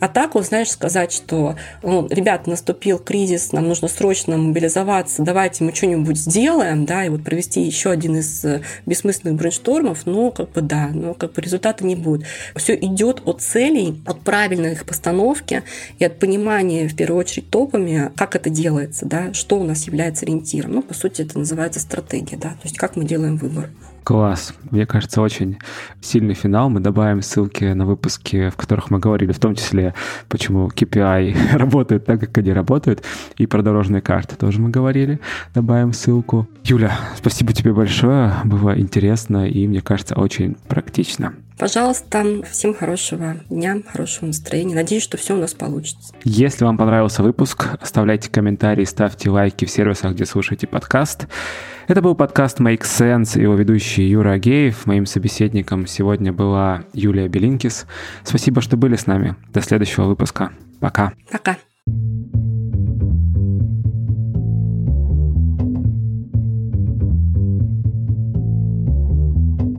[0.00, 5.64] А так, вот, знаешь, сказать, что, ну, ребят, наступил кризис, нам нужно срочно мобилизоваться, давайте
[5.64, 10.50] мы что-нибудь сделаем, да, и вот провести еще один из э, бессмысленных брейнштормов, ну, как
[10.52, 12.26] бы да, но как бы результата не будет.
[12.54, 15.62] Все идет от целей, от правильной их постановки
[15.98, 20.26] и от понимания, в первую очередь, топами, как это делается, да, что у нас является
[20.26, 20.72] ориентиром.
[20.72, 23.70] Ну, по сути, это называется стратегия, да, то есть как мы делаем выбор.
[24.04, 24.54] Класс.
[24.70, 25.58] Мне кажется, очень
[26.00, 26.68] сильный финал.
[26.68, 29.94] Мы добавим ссылки на выпуски, в которых мы говорили, в том числе,
[30.28, 33.04] почему KPI работают так, как они работают,
[33.36, 35.20] и про дорожные карты тоже мы говорили.
[35.54, 36.48] Добавим ссылку.
[36.64, 38.32] Юля, спасибо тебе большое.
[38.44, 41.34] Было интересно и, мне кажется, очень практично.
[41.58, 44.74] Пожалуйста, всем хорошего дня, хорошего настроения.
[44.74, 46.14] Надеюсь, что все у нас получится.
[46.24, 51.26] Если вам понравился выпуск, оставляйте комментарии, ставьте лайки в сервисах, где слушаете подкаст.
[51.88, 54.86] Это был подкаст Make Sense, его ведущий Юра Агеев.
[54.86, 57.86] Моим собеседником сегодня была Юлия Белинкис.
[58.24, 59.36] Спасибо, что были с нами.
[59.52, 60.52] До следующего выпуска.
[60.80, 61.12] Пока.
[61.30, 61.56] Пока.